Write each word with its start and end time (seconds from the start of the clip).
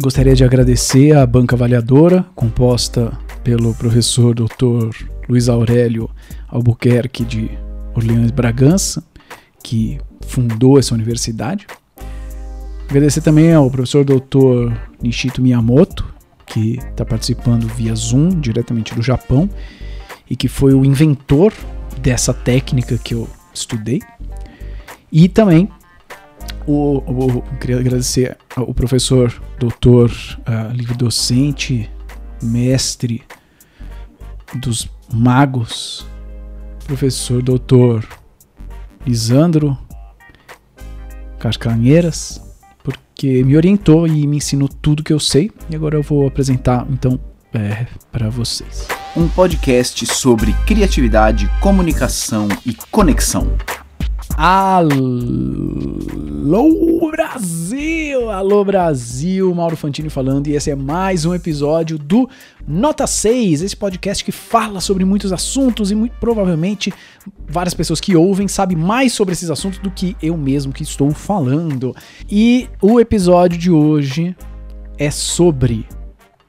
gostaria 0.00 0.34
de 0.34 0.44
agradecer 0.44 1.16
à 1.16 1.26
banca 1.26 1.56
avaliadora, 1.56 2.24
composta 2.34 3.16
pelo 3.42 3.74
professor 3.74 4.34
Dr. 4.34 4.94
Luiz 5.28 5.48
Aurélio 5.48 6.10
Albuquerque 6.48 7.24
de 7.24 7.50
Orleans 7.94 8.30
Bragança, 8.30 9.02
que 9.62 9.98
fundou 10.26 10.78
essa 10.78 10.94
universidade. 10.94 11.66
Agradecer 12.88 13.20
também 13.22 13.52
ao 13.52 13.70
professor 13.70 14.04
Dr. 14.04 14.72
Nishito 15.02 15.40
Miyamoto, 15.40 16.06
que 16.46 16.78
está 16.78 17.04
participando 17.04 17.66
via 17.66 17.94
Zoom, 17.94 18.40
diretamente 18.40 18.94
do 18.94 19.02
Japão, 19.02 19.48
e 20.28 20.36
que 20.36 20.46
foi 20.46 20.74
o 20.74 20.84
inventor 20.84 21.52
dessa 22.00 22.34
técnica 22.34 22.98
que 22.98 23.14
eu 23.14 23.28
estudei. 23.52 24.00
E 25.10 25.28
também 25.28 25.68
o, 26.66 26.98
o, 26.98 27.42
queria 27.60 27.78
agradecer 27.78 28.36
ao 28.54 28.72
professor, 28.74 29.32
doutor, 29.58 30.10
uh, 30.10 30.72
livre 30.72 30.96
docente, 30.96 31.90
mestre 32.42 33.22
dos 34.54 34.88
magos, 35.12 36.06
professor 36.84 37.42
doutor 37.42 38.06
Lisandro 39.06 39.76
Cascanheiras, 41.38 42.42
porque 42.82 43.44
me 43.44 43.56
orientou 43.56 44.06
e 44.06 44.26
me 44.26 44.38
ensinou 44.38 44.68
tudo 44.68 45.02
que 45.02 45.12
eu 45.12 45.20
sei. 45.20 45.50
E 45.70 45.76
agora 45.76 45.96
eu 45.96 46.02
vou 46.02 46.26
apresentar 46.26 46.86
então 46.90 47.18
é, 47.54 47.86
para 48.12 48.28
vocês. 48.28 48.86
Um 49.16 49.28
podcast 49.28 50.04
sobre 50.06 50.52
criatividade, 50.66 51.48
comunicação 51.60 52.48
e 52.64 52.74
conexão. 52.90 53.56
Alô 54.38 55.00
Brasil! 57.10 58.30
Alô 58.30 58.62
Brasil! 58.66 59.54
Mauro 59.54 59.78
Fantini 59.78 60.10
falando 60.10 60.48
e 60.48 60.54
esse 60.54 60.70
é 60.70 60.74
mais 60.74 61.24
um 61.24 61.34
episódio 61.34 61.96
do 61.96 62.28
Nota 62.68 63.06
6, 63.06 63.62
esse 63.62 63.74
podcast 63.74 64.22
que 64.22 64.30
fala 64.30 64.78
sobre 64.82 65.06
muitos 65.06 65.32
assuntos 65.32 65.90
e 65.90 65.94
muito 65.94 66.14
provavelmente 66.20 66.92
várias 67.48 67.72
pessoas 67.72 67.98
que 67.98 68.14
ouvem 68.14 68.46
sabem 68.46 68.76
mais 68.76 69.14
sobre 69.14 69.32
esses 69.32 69.48
assuntos 69.48 69.78
do 69.78 69.90
que 69.90 70.14
eu 70.22 70.36
mesmo 70.36 70.70
que 70.70 70.82
estou 70.82 71.12
falando. 71.12 71.96
E 72.30 72.68
o 72.82 73.00
episódio 73.00 73.56
de 73.56 73.70
hoje 73.70 74.36
é 74.98 75.10
sobre 75.10 75.86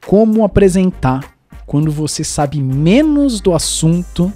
como 0.06 0.44
apresentar 0.44 1.34
quando 1.64 1.90
você 1.90 2.22
sabe 2.22 2.62
menos 2.62 3.40
do 3.40 3.54
assunto 3.54 4.30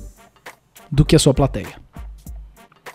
do 0.91 1.05
que 1.05 1.15
a 1.15 1.19
sua 1.19 1.35
plateia. 1.35 1.75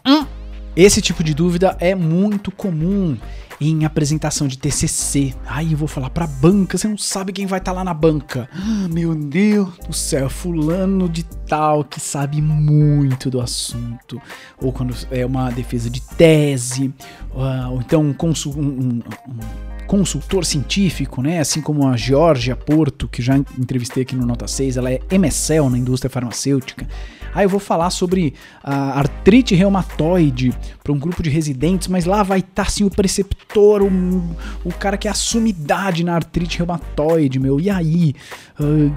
Hum. 0.03 0.36
Esse 0.77 1.01
tipo 1.01 1.23
de 1.23 1.33
dúvida 1.33 1.75
é 1.79 1.95
muito 1.95 2.51
comum 2.51 3.17
em 3.59 3.83
apresentação 3.83 4.47
de 4.47 4.59
TCC. 4.59 5.33
Aí 5.47 5.71
eu 5.71 5.77
vou 5.77 5.87
falar 5.87 6.11
pra 6.11 6.27
banca, 6.27 6.77
você 6.77 6.87
não 6.87 6.99
sabe 6.99 7.33
quem 7.33 7.47
vai 7.47 7.57
estar 7.57 7.71
tá 7.71 7.77
lá 7.77 7.83
na 7.83 7.95
banca. 7.95 8.47
Ah, 8.53 8.87
meu 8.87 9.15
Deus 9.15 9.75
do 9.87 9.91
céu, 9.91 10.29
fulano 10.29 11.09
de 11.09 11.23
tal 11.23 11.83
que 11.83 11.99
sabe 11.99 12.43
muito 12.43 13.27
do 13.31 13.41
assunto. 13.41 14.21
Ou 14.61 14.71
quando 14.71 14.95
é 15.09 15.25
uma 15.25 15.49
defesa 15.49 15.89
de 15.89 15.99
tese, 15.99 16.93
ou 17.33 17.81
então 17.81 18.03
um, 18.03 18.15
um, 18.15 18.59
um, 18.59 19.01
um 19.01 19.66
consultor 19.87 20.45
científico, 20.45 21.21
né? 21.21 21.39
Assim 21.39 21.61
como 21.61 21.87
a 21.87 21.95
Georgia 21.95 22.55
Porto, 22.55 23.07
que 23.07 23.21
já 23.21 23.37
entrevistei 23.37 24.03
aqui 24.03 24.15
no 24.15 24.25
Nota 24.25 24.47
6, 24.47 24.77
ela 24.77 24.91
é 24.91 24.99
MSL 25.09 25.69
na 25.69 25.77
indústria 25.77 26.09
farmacêutica. 26.09 26.85
Ah, 27.33 27.43
eu 27.43 27.49
vou 27.49 27.59
falar 27.59 27.89
sobre 27.89 28.33
a 28.63 28.99
artrite 28.99 29.55
reumatoide 29.55 30.53
para 30.83 30.91
um 30.91 30.99
grupo 30.99 31.23
de 31.23 31.29
residentes, 31.29 31.87
mas 31.87 32.05
lá 32.05 32.23
vai 32.23 32.39
estar 32.39 32.63
tá, 32.63 32.67
assim 32.67 32.83
o 32.83 32.89
preceptor, 32.89 33.81
o, 33.83 34.35
o 34.65 34.73
cara 34.73 34.97
que 34.97 35.07
é 35.07 35.11
a 35.11 35.13
sumidade 35.13 36.03
na 36.03 36.15
artrite 36.15 36.57
reumatoide, 36.57 37.39
meu. 37.39 37.59
E 37.59 37.69
aí? 37.69 38.13
Uh, 38.59 38.93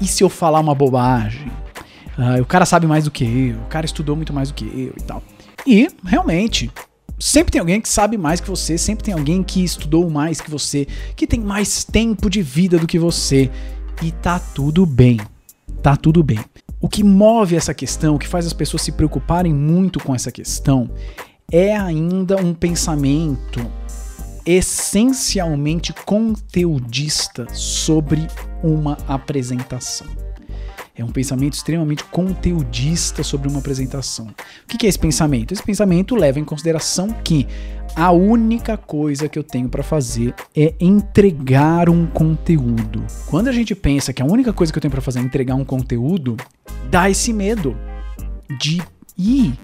e 0.00 0.06
se 0.06 0.22
eu 0.22 0.28
falar 0.28 0.60
uma 0.60 0.74
bobagem? 0.74 1.46
Uh, 2.18 2.42
o 2.42 2.46
cara 2.46 2.66
sabe 2.66 2.86
mais 2.86 3.04
do 3.04 3.10
que 3.10 3.24
eu, 3.24 3.56
o 3.62 3.66
cara 3.68 3.86
estudou 3.86 4.14
muito 4.16 4.32
mais 4.32 4.48
do 4.48 4.54
que 4.54 4.64
eu 4.64 4.94
e 4.98 5.02
tal. 5.06 5.22
E, 5.66 5.88
realmente, 6.04 6.70
sempre 7.22 7.52
tem 7.52 7.60
alguém 7.60 7.80
que 7.80 7.88
sabe 7.88 8.18
mais 8.18 8.40
que 8.40 8.48
você, 8.48 8.76
sempre 8.76 9.04
tem 9.04 9.14
alguém 9.14 9.42
que 9.42 9.62
estudou 9.62 10.10
mais 10.10 10.40
que 10.40 10.50
você, 10.50 10.86
que 11.14 11.26
tem 11.26 11.40
mais 11.40 11.84
tempo 11.84 12.28
de 12.28 12.42
vida 12.42 12.78
do 12.78 12.86
que 12.86 12.98
você. 12.98 13.50
E 14.02 14.10
tá 14.10 14.38
tudo 14.38 14.84
bem. 14.84 15.20
Tá 15.82 15.96
tudo 15.96 16.22
bem. 16.22 16.40
O 16.80 16.88
que 16.88 17.04
move 17.04 17.54
essa 17.54 17.72
questão, 17.72 18.16
o 18.16 18.18
que 18.18 18.26
faz 18.26 18.44
as 18.44 18.52
pessoas 18.52 18.82
se 18.82 18.92
preocuparem 18.92 19.54
muito 19.54 20.00
com 20.00 20.14
essa 20.14 20.32
questão, 20.32 20.90
é 21.50 21.76
ainda 21.76 22.36
um 22.36 22.52
pensamento 22.52 23.60
essencialmente 24.44 25.92
conteudista 26.04 27.46
sobre 27.52 28.26
uma 28.64 28.98
apresentação. 29.06 30.21
É 30.94 31.02
um 31.02 31.10
pensamento 31.10 31.54
extremamente 31.54 32.04
conteudista 32.04 33.22
sobre 33.22 33.48
uma 33.48 33.60
apresentação. 33.60 34.26
O 34.26 34.66
que 34.66 34.84
é 34.86 34.88
esse 34.88 34.98
pensamento? 34.98 35.52
Esse 35.52 35.62
pensamento 35.62 36.14
leva 36.14 36.38
em 36.38 36.44
consideração 36.44 37.08
que 37.24 37.46
a 37.96 38.10
única 38.10 38.76
coisa 38.76 39.26
que 39.26 39.38
eu 39.38 39.42
tenho 39.42 39.70
para 39.70 39.82
fazer 39.82 40.34
é 40.54 40.74
entregar 40.78 41.88
um 41.88 42.06
conteúdo. 42.06 43.04
Quando 43.26 43.48
a 43.48 43.52
gente 43.52 43.74
pensa 43.74 44.12
que 44.12 44.20
a 44.20 44.26
única 44.26 44.52
coisa 44.52 44.70
que 44.70 44.78
eu 44.78 44.82
tenho 44.82 44.92
para 44.92 45.00
fazer 45.00 45.20
é 45.20 45.22
entregar 45.22 45.54
um 45.54 45.64
conteúdo, 45.64 46.36
dá 46.90 47.08
esse 47.08 47.32
medo 47.32 47.74
de 48.60 48.82
ir. 49.16 49.58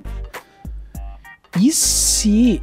E 1.60 1.72
se 1.72 2.62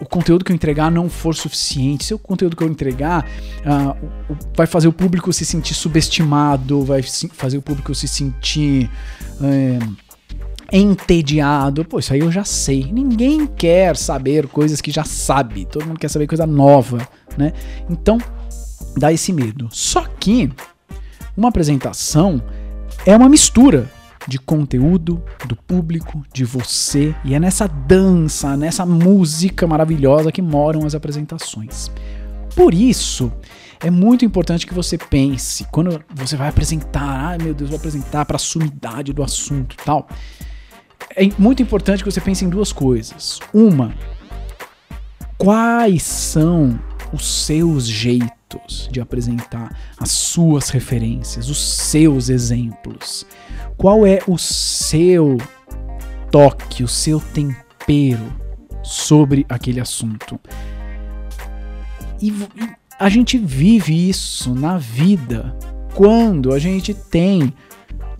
o 0.00 0.04
conteúdo 0.04 0.44
que 0.44 0.52
eu 0.52 0.54
entregar 0.54 0.90
não 0.90 1.08
for 1.08 1.34
suficiente, 1.34 2.04
se 2.04 2.14
o 2.14 2.18
conteúdo 2.18 2.56
que 2.56 2.62
eu 2.62 2.68
entregar 2.68 3.26
uh, 3.60 3.96
vai 4.56 4.66
fazer 4.66 4.88
o 4.88 4.92
público 4.92 5.32
se 5.32 5.44
sentir 5.44 5.74
subestimado, 5.74 6.84
vai 6.84 7.02
fazer 7.02 7.58
o 7.58 7.62
público 7.62 7.94
se 7.94 8.08
sentir 8.08 8.90
uh, 9.40 9.96
entediado, 10.72 11.84
pô, 11.84 11.98
isso 11.98 12.12
aí 12.12 12.20
eu 12.20 12.32
já 12.32 12.44
sei. 12.44 12.90
Ninguém 12.92 13.46
quer 13.46 13.96
saber 13.96 14.48
coisas 14.48 14.80
que 14.80 14.90
já 14.90 15.04
sabe, 15.04 15.66
todo 15.66 15.86
mundo 15.86 16.00
quer 16.00 16.08
saber 16.08 16.26
coisa 16.26 16.46
nova, 16.46 17.06
né? 17.38 17.52
Então, 17.88 18.18
dá 18.96 19.12
esse 19.12 19.32
medo. 19.32 19.68
Só 19.70 20.04
que 20.04 20.50
uma 21.36 21.48
apresentação 21.48 22.42
é 23.06 23.16
uma 23.16 23.28
mistura 23.28 23.90
de 24.26 24.38
conteúdo, 24.38 25.22
do 25.46 25.54
público, 25.54 26.24
de 26.32 26.44
você, 26.44 27.14
e 27.24 27.34
é 27.34 27.40
nessa 27.40 27.66
dança, 27.66 28.56
nessa 28.56 28.86
música 28.86 29.66
maravilhosa 29.66 30.32
que 30.32 30.40
moram 30.40 30.86
as 30.86 30.94
apresentações. 30.94 31.90
Por 32.54 32.72
isso, 32.72 33.32
é 33.80 33.90
muito 33.90 34.24
importante 34.24 34.66
que 34.66 34.74
você 34.74 34.96
pense, 34.96 35.64
quando 35.64 36.02
você 36.14 36.36
vai 36.36 36.48
apresentar, 36.48 37.02
ai 37.02 37.38
meu 37.38 37.52
Deus, 37.52 37.70
vou 37.70 37.78
apresentar 37.78 38.24
para 38.24 38.36
a 38.36 38.38
sumidade 38.38 39.12
do 39.12 39.22
assunto 39.22 39.76
tal. 39.84 40.08
É 41.14 41.28
muito 41.38 41.62
importante 41.62 42.02
que 42.02 42.10
você 42.10 42.20
pense 42.20 42.44
em 42.44 42.48
duas 42.48 42.72
coisas. 42.72 43.40
Uma, 43.52 43.94
quais 45.36 46.02
são 46.02 46.78
os 47.12 47.44
seus 47.44 47.86
jeitos 47.86 48.43
de 48.90 49.00
apresentar 49.00 49.76
as 49.98 50.10
suas 50.10 50.70
referências, 50.70 51.48
os 51.48 51.58
seus 51.58 52.28
exemplos? 52.28 53.26
Qual 53.76 54.06
é 54.06 54.20
o 54.26 54.38
seu 54.38 55.38
toque, 56.30 56.82
o 56.82 56.88
seu 56.88 57.20
tempero 57.20 58.32
sobre 58.82 59.46
aquele 59.48 59.80
assunto? 59.80 60.40
E 62.20 62.32
a 62.98 63.08
gente 63.08 63.38
vive 63.38 64.08
isso 64.08 64.54
na 64.54 64.78
vida 64.78 65.56
quando 65.94 66.52
a 66.52 66.58
gente 66.58 66.94
tem 66.94 67.52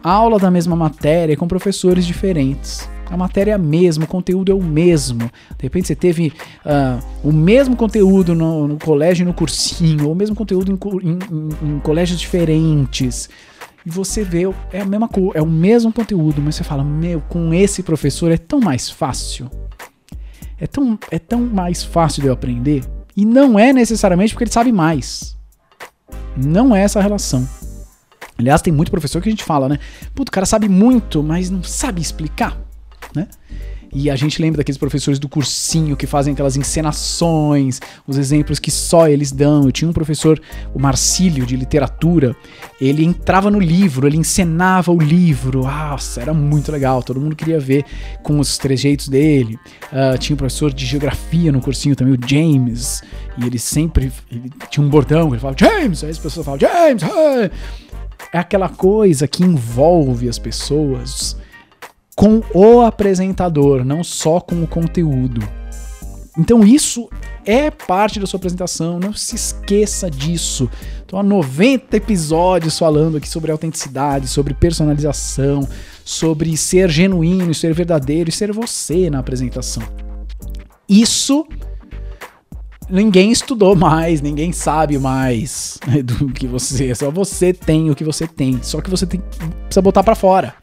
aula 0.03 0.39
da 0.39 0.51
mesma 0.51 0.77
matéria 0.77 1.37
com 1.37 1.49
professores 1.49 2.07
diferentes. 2.07 2.89
A 3.11 3.17
matéria 3.17 3.53
é 3.53 3.55
a 3.55 3.59
mesma, 3.59 4.05
o 4.05 4.09
conteúdo 4.09 4.51
é 4.51 4.55
o 4.55 4.63
mesmo. 4.63 5.31
De 5.57 5.63
repente 5.63 5.89
você 5.89 5.95
teve 5.95 6.33
uh, 6.65 7.03
o 7.23 7.33
mesmo 7.33 7.77
conteúdo 7.77 8.35
no, 8.35 8.69
no, 8.69 8.79
colégio 8.79 9.25
e 9.25 9.27
no 9.27 9.35
cursinho, 9.35 10.07
ou 10.07 10.13
o 10.13 10.17
mesmo 10.17 10.35
conteúdo 10.35 10.71
em, 10.73 11.09
em, 11.09 11.77
em 11.77 11.79
colégios 11.81 12.19
diferentes 12.19 13.29
e 13.87 13.91
você 13.91 14.25
vê, 14.25 14.45
é 14.73 14.81
a 14.81 14.85
mesma 14.85 15.09
coisa, 15.09 15.39
é 15.39 15.43
o 15.43 15.47
mesmo 15.47 15.93
conteúdo, 15.93 16.41
mas 16.41 16.55
você 16.55 16.65
fala, 16.65 16.83
meu, 16.83 17.21
com 17.21 17.53
esse 17.53 17.83
professor 17.83 18.33
é 18.33 18.39
tão 18.39 18.59
mais 18.59 18.89
fácil. 18.89 19.51
É 20.59 20.67
tão, 20.67 20.99
é 21.11 21.19
tão 21.19 21.41
mais 21.41 21.85
fácil 21.85 22.23
de 22.23 22.29
eu 22.29 22.33
aprender. 22.33 22.83
E 23.15 23.25
não 23.25 23.59
é 23.59 23.73
necessariamente 23.73 24.33
porque 24.33 24.45
ele 24.45 24.53
sabe 24.53 24.73
mais. 24.73 25.37
Não 26.35 26.75
é 26.75 26.81
essa 26.83 27.01
relação. 27.01 27.47
Aliás, 28.39 28.63
tem 28.63 28.73
muito 28.73 28.91
professor 28.91 29.21
que 29.21 29.29
a 29.29 29.33
gente 29.33 29.45
fala, 29.45 29.69
né? 29.69 29.79
Puto, 30.15 30.31
o 30.31 30.33
cara 30.33 30.47
sabe 30.47 30.69
muito, 30.69 31.23
mas 31.23 31.51
não 31.51 31.63
sabe 31.63 32.01
explicar, 32.01 32.59
né? 33.15 33.29
E 33.95 34.11
a 34.11 34.17
gente 34.17 34.43
lembra 34.43 34.59
daqueles 34.59 34.77
professores 34.77 35.21
do 35.21 35.29
cursinho 35.29 35.97
que 35.97 36.05
fazem 36.05 36.33
aquelas 36.33 36.57
encenações, 36.57 37.81
os 38.09 38.19
exemplos 38.19 38.59
que 38.59 38.69
só 38.69 39.07
eles 39.07 39.31
dão. 39.31 39.67
Eu 39.67 39.73
tinha 39.73 39.89
um 39.89 39.93
professor, 39.93 40.41
o 40.75 40.81
Marcílio, 40.81 41.47
de 41.47 41.57
literatura, 41.57 42.35
ele 42.81 43.05
entrava 43.05 43.53
no 43.53 43.61
livro, 43.61 44.09
ele 44.09 44.17
encenava 44.17 44.91
o 44.91 44.99
livro. 44.99 45.63
Nossa, 45.63 46.21
era 46.21 46.35
muito 46.35 46.73
legal, 46.73 47.05
todo 47.05 47.21
mundo 47.21 47.37
queria 47.37 47.61
ver 47.61 47.85
com 48.25 48.41
os 48.41 48.59
trejeitos 48.59 49.09
dele. 49.09 49.57
Uh, 49.93 50.19
tinha 50.19 50.35
um 50.35 50.39
professor 50.39 50.73
de 50.73 50.85
geografia 50.85 51.53
no 51.53 51.61
cursinho 51.61 51.95
também, 51.95 52.15
o 52.15 52.29
James, 52.29 53.01
e 53.39 53.47
ele 53.47 53.61
sempre 53.61 54.11
ele 54.29 54.51
tinha 54.71 54.85
um 54.85 54.91
bordão, 54.91 55.29
ele 55.29 55.39
falava 55.39 55.57
James, 55.57 56.03
aí 56.03 56.11
as 56.11 56.19
pessoas 56.19 56.45
falavam 56.45 56.69
James, 56.69 57.03
hey! 57.05 57.51
é 58.33 58.39
aquela 58.39 58.69
coisa 58.69 59.29
que 59.29 59.45
envolve 59.45 60.29
as 60.29 60.39
pessoas 60.41 61.37
com 62.15 62.43
o 62.53 62.81
apresentador, 62.81 63.85
não 63.85 64.05
só 64.05 64.41
com 64.41 64.63
o 64.63 64.67
conteúdo. 64.67 65.47
Então 66.39 66.65
isso 66.65 67.09
é 67.45 67.71
parte 67.71 68.19
da 68.19 68.27
sua 68.27 68.39
apresentação, 68.39 68.99
não 68.99 69.13
se 69.13 69.37
esqueça 69.37 70.11
disso. 70.11 70.69
Estou 71.01 71.19
há 71.19 71.23
90 71.23 71.97
episódios 71.97 72.79
falando 72.79 73.19
aqui 73.19 73.29
sobre 73.29 73.53
autenticidade, 73.53 74.27
sobre 74.27 74.55
personalização, 74.55 75.69
sobre 76.05 76.57
ser 76.57 76.91
genuíno, 76.91 77.55
ser 77.55 77.73
verdadeiro 77.73 78.31
e 78.31 78.33
ser 78.33 78.53
você 78.53 79.09
na 79.11 79.21
apresentação. 79.21 79.83
Isso 80.89 81.47
ninguém 82.89 83.31
estudou 83.31 83.75
mais, 83.77 84.21
ninguém 84.21 84.53
sabe 84.53 84.99
mais 84.99 85.79
do 86.05 86.29
que 86.29 86.47
você, 86.47 86.95
só 86.95 87.11
você 87.11 87.53
tem 87.53 87.91
o 87.91 87.95
que 87.95 88.05
você 88.05 88.27
tem, 88.27 88.61
só 88.63 88.81
que 88.81 88.91
você 88.91 89.07
tem, 89.07 89.21
precisa 89.67 89.83
botar 89.83 90.03
para 90.03 90.15
fora. 90.15 90.55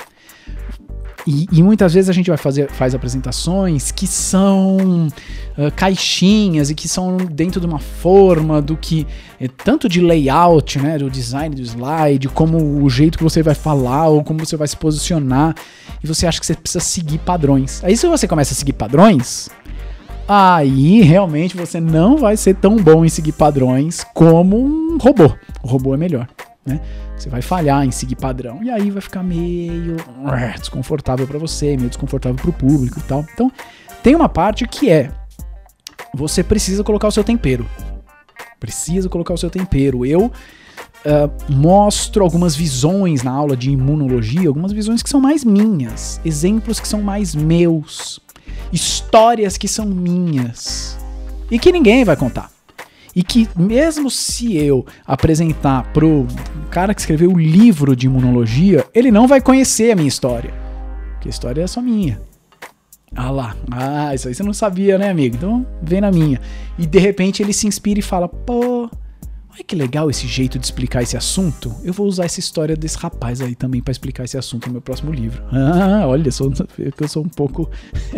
E, 1.25 1.47
e, 1.51 1.61
muitas 1.61 1.93
vezes 1.93 2.09
a 2.09 2.13
gente 2.13 2.29
vai 2.29 2.37
fazer 2.37 2.69
faz 2.71 2.95
apresentações 2.95 3.91
que 3.91 4.07
são 4.07 5.07
uh, 5.07 5.71
caixinhas 5.75 6.71
e 6.71 6.75
que 6.75 6.87
são 6.87 7.17
dentro 7.17 7.59
de 7.59 7.67
uma 7.67 7.77
forma 7.77 8.61
do 8.61 8.75
que 8.75 9.05
é, 9.39 9.47
tanto 9.47 9.87
de 9.87 10.01
layout, 10.01 10.79
né, 10.79 10.97
do 10.97 11.09
design 11.09 11.55
do 11.55 11.61
slide, 11.61 12.27
como 12.29 12.83
o 12.83 12.89
jeito 12.89 13.17
que 13.17 13.23
você 13.23 13.43
vai 13.43 13.53
falar 13.53 14.07
ou 14.07 14.23
como 14.23 14.39
você 14.39 14.57
vai 14.57 14.67
se 14.67 14.75
posicionar, 14.75 15.55
e 16.03 16.07
você 16.07 16.25
acha 16.25 16.39
que 16.39 16.45
você 16.45 16.55
precisa 16.55 16.83
seguir 16.83 17.19
padrões. 17.19 17.83
Aí 17.83 17.95
se 17.95 18.07
você 18.07 18.27
começa 18.27 18.53
a 18.53 18.57
seguir 18.57 18.73
padrões, 18.73 19.49
aí 20.27 21.01
realmente 21.01 21.55
você 21.55 21.79
não 21.79 22.17
vai 22.17 22.35
ser 22.35 22.55
tão 22.55 22.77
bom 22.77 23.05
em 23.05 23.09
seguir 23.09 23.33
padrões 23.33 24.03
como 24.13 24.57
um 24.57 24.97
robô. 24.97 25.31
O 25.61 25.67
robô 25.67 25.93
é 25.93 25.97
melhor, 25.97 26.27
né? 26.65 26.79
Você 27.17 27.29
vai 27.29 27.41
falhar 27.41 27.85
em 27.85 27.91
seguir 27.91 28.15
padrão 28.15 28.63
e 28.63 28.69
aí 28.69 28.89
vai 28.91 29.01
ficar 29.01 29.23
meio 29.23 29.97
desconfortável 30.59 31.27
para 31.27 31.39
você, 31.39 31.75
meio 31.77 31.89
desconfortável 31.89 32.37
para 32.39 32.49
o 32.49 32.53
público 32.53 32.99
e 32.99 33.03
tal. 33.03 33.25
Então, 33.33 33.51
tem 34.03 34.15
uma 34.15 34.29
parte 34.29 34.67
que 34.67 34.89
é 34.89 35.11
você 36.13 36.43
precisa 36.43 36.83
colocar 36.83 37.07
o 37.07 37.11
seu 37.11 37.23
tempero. 37.23 37.65
Precisa 38.59 39.09
colocar 39.09 39.33
o 39.33 39.37
seu 39.37 39.49
tempero. 39.49 40.05
Eu 40.05 40.25
uh, 40.25 40.31
mostro 41.51 42.23
algumas 42.23 42.55
visões 42.55 43.23
na 43.23 43.31
aula 43.31 43.55
de 43.55 43.71
imunologia, 43.71 44.47
algumas 44.47 44.71
visões 44.71 45.01
que 45.01 45.09
são 45.09 45.19
mais 45.19 45.43
minhas, 45.43 46.19
exemplos 46.23 46.79
que 46.79 46.87
são 46.87 47.01
mais 47.01 47.33
meus, 47.33 48.19
histórias 48.71 49.57
que 49.57 49.67
são 49.67 49.85
minhas 49.85 50.97
e 51.49 51.57
que 51.57 51.71
ninguém 51.71 52.03
vai 52.03 52.15
contar. 52.15 52.51
E 53.15 53.23
que 53.23 53.47
mesmo 53.55 54.09
se 54.09 54.55
eu 54.55 54.85
apresentar 55.05 55.91
pro 55.91 56.25
cara 56.69 56.93
que 56.93 57.01
escreveu 57.01 57.31
o 57.31 57.39
livro 57.39 57.95
de 57.95 58.07
imunologia, 58.07 58.85
ele 58.93 59.11
não 59.11 59.27
vai 59.27 59.41
conhecer 59.41 59.91
a 59.91 59.95
minha 59.95 60.07
história. 60.07 60.53
Porque 61.13 61.27
a 61.27 61.31
história 61.31 61.61
é 61.61 61.67
só 61.67 61.81
minha. 61.81 62.21
Ah 63.13 63.29
lá, 63.29 63.57
ah, 63.69 64.15
isso 64.15 64.29
aí 64.29 64.33
você 64.33 64.41
não 64.41 64.53
sabia, 64.53 64.97
né, 64.97 65.09
amigo? 65.09 65.35
Então 65.35 65.67
vem 65.81 65.99
na 65.99 66.09
minha. 66.09 66.39
E 66.79 66.85
de 66.85 66.97
repente 66.97 67.43
ele 67.43 67.51
se 67.51 67.67
inspira 67.67 67.99
e 67.99 68.03
fala: 68.03 68.29
pô, 68.29 68.89
olha 69.51 69.63
que 69.67 69.75
legal 69.75 70.09
esse 70.09 70.25
jeito 70.25 70.57
de 70.57 70.65
explicar 70.65 71.03
esse 71.03 71.17
assunto. 71.17 71.75
Eu 71.83 71.91
vou 71.91 72.07
usar 72.07 72.23
essa 72.23 72.39
história 72.39 72.73
desse 72.73 72.97
rapaz 72.97 73.41
aí 73.41 73.53
também 73.53 73.81
para 73.81 73.91
explicar 73.91 74.23
esse 74.23 74.37
assunto 74.37 74.67
no 74.67 74.73
meu 74.73 74.81
próximo 74.81 75.11
livro. 75.11 75.43
Ah, 75.51 76.07
olha, 76.07 76.23
eu 76.29 76.31
sou, 76.31 76.53
eu 76.77 77.07
sou 77.09 77.23
um 77.23 77.29
pouco 77.29 77.69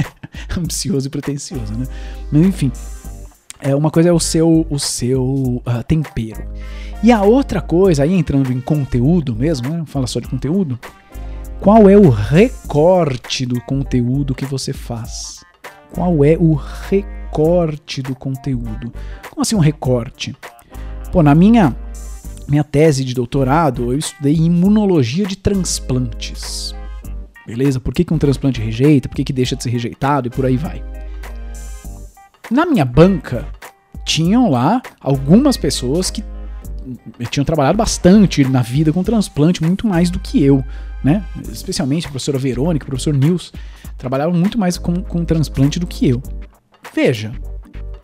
ambicioso 0.56 1.08
e 1.08 1.10
pretencioso, 1.10 1.74
né? 1.74 1.88
Mas 2.32 2.46
enfim, 2.46 2.72
é 3.64 3.74
uma 3.74 3.90
coisa 3.90 4.10
é 4.10 4.12
o 4.12 4.20
seu, 4.20 4.68
o 4.70 4.78
seu 4.78 5.24
uh, 5.24 5.84
tempero. 5.88 6.44
E 7.02 7.12
a 7.12 7.22
outra 7.24 7.62
coisa, 7.62 8.04
aí 8.04 8.14
entrando 8.14 8.52
em 8.52 8.60
conteúdo 8.60 9.34
mesmo, 9.34 9.70
né? 9.70 9.84
Fala 9.86 10.06
só 10.06 10.20
de 10.20 10.28
conteúdo. 10.28 10.78
Qual 11.62 11.90
é 11.90 11.98
o 11.98 12.10
recorte 12.10 13.46
do 13.46 13.62
conteúdo 13.62 14.36
que 14.36 14.46
você 14.46 14.74
faz? 14.74 15.44
Qual 15.94 16.26
é 16.26 16.38
o 16.38 16.54
recorte 16.54 18.02
do 18.02 18.14
conteúdo? 18.14 18.92
Como 19.30 19.42
assim 19.42 19.56
um 19.56 19.60
recorte? 19.60 20.36
Pô, 21.12 21.24
na 21.24 21.34
minha 21.34 21.76
minha 22.46 22.64
tese 22.66 23.06
de 23.06 23.14
doutorado, 23.14 23.94
eu 23.94 23.98
estudei 23.98 24.36
imunologia 24.36 25.26
de 25.26 25.38
transplantes. 25.38 26.76
Beleza? 27.48 27.80
Por 27.80 27.94
que, 27.94 28.04
que 28.04 28.14
um 28.14 28.18
transplante 28.18 28.60
rejeita? 28.60 29.08
Por 29.08 29.16
que, 29.16 29.24
que 29.24 29.34
deixa 29.34 29.56
de 29.56 29.64
ser 29.64 29.70
rejeitado? 29.70 30.28
E 30.28 30.32
por 30.32 30.46
aí 30.46 30.58
vai. 30.58 30.84
Na 32.52 32.66
minha 32.66 32.86
banca, 32.86 33.48
tinham 34.06 34.50
lá 34.50 34.82
algumas 35.00 35.58
pessoas 35.58 36.10
que 36.12 36.24
tinham 37.30 37.46
trabalhado 37.46 37.78
bastante 37.78 38.44
na 38.44 38.62
vida 38.62 38.92
com 38.92 39.04
transplante, 39.04 39.64
muito 39.64 39.88
mais 39.88 40.10
do 40.10 40.20
que 40.20 40.44
eu, 40.44 40.64
né? 41.04 41.24
Especialmente 41.50 42.06
a 42.06 42.10
professora 42.10 42.38
Verônica, 42.38 42.86
o 42.86 42.88
professor 42.88 43.14
Nils, 43.14 43.54
trabalhavam 43.98 44.34
muito 44.34 44.60
mais 44.60 44.78
com, 44.78 45.02
com 45.02 45.24
transplante 45.24 45.80
do 45.80 45.88
que 45.88 46.10
eu. 46.10 46.22
Veja, 46.94 47.32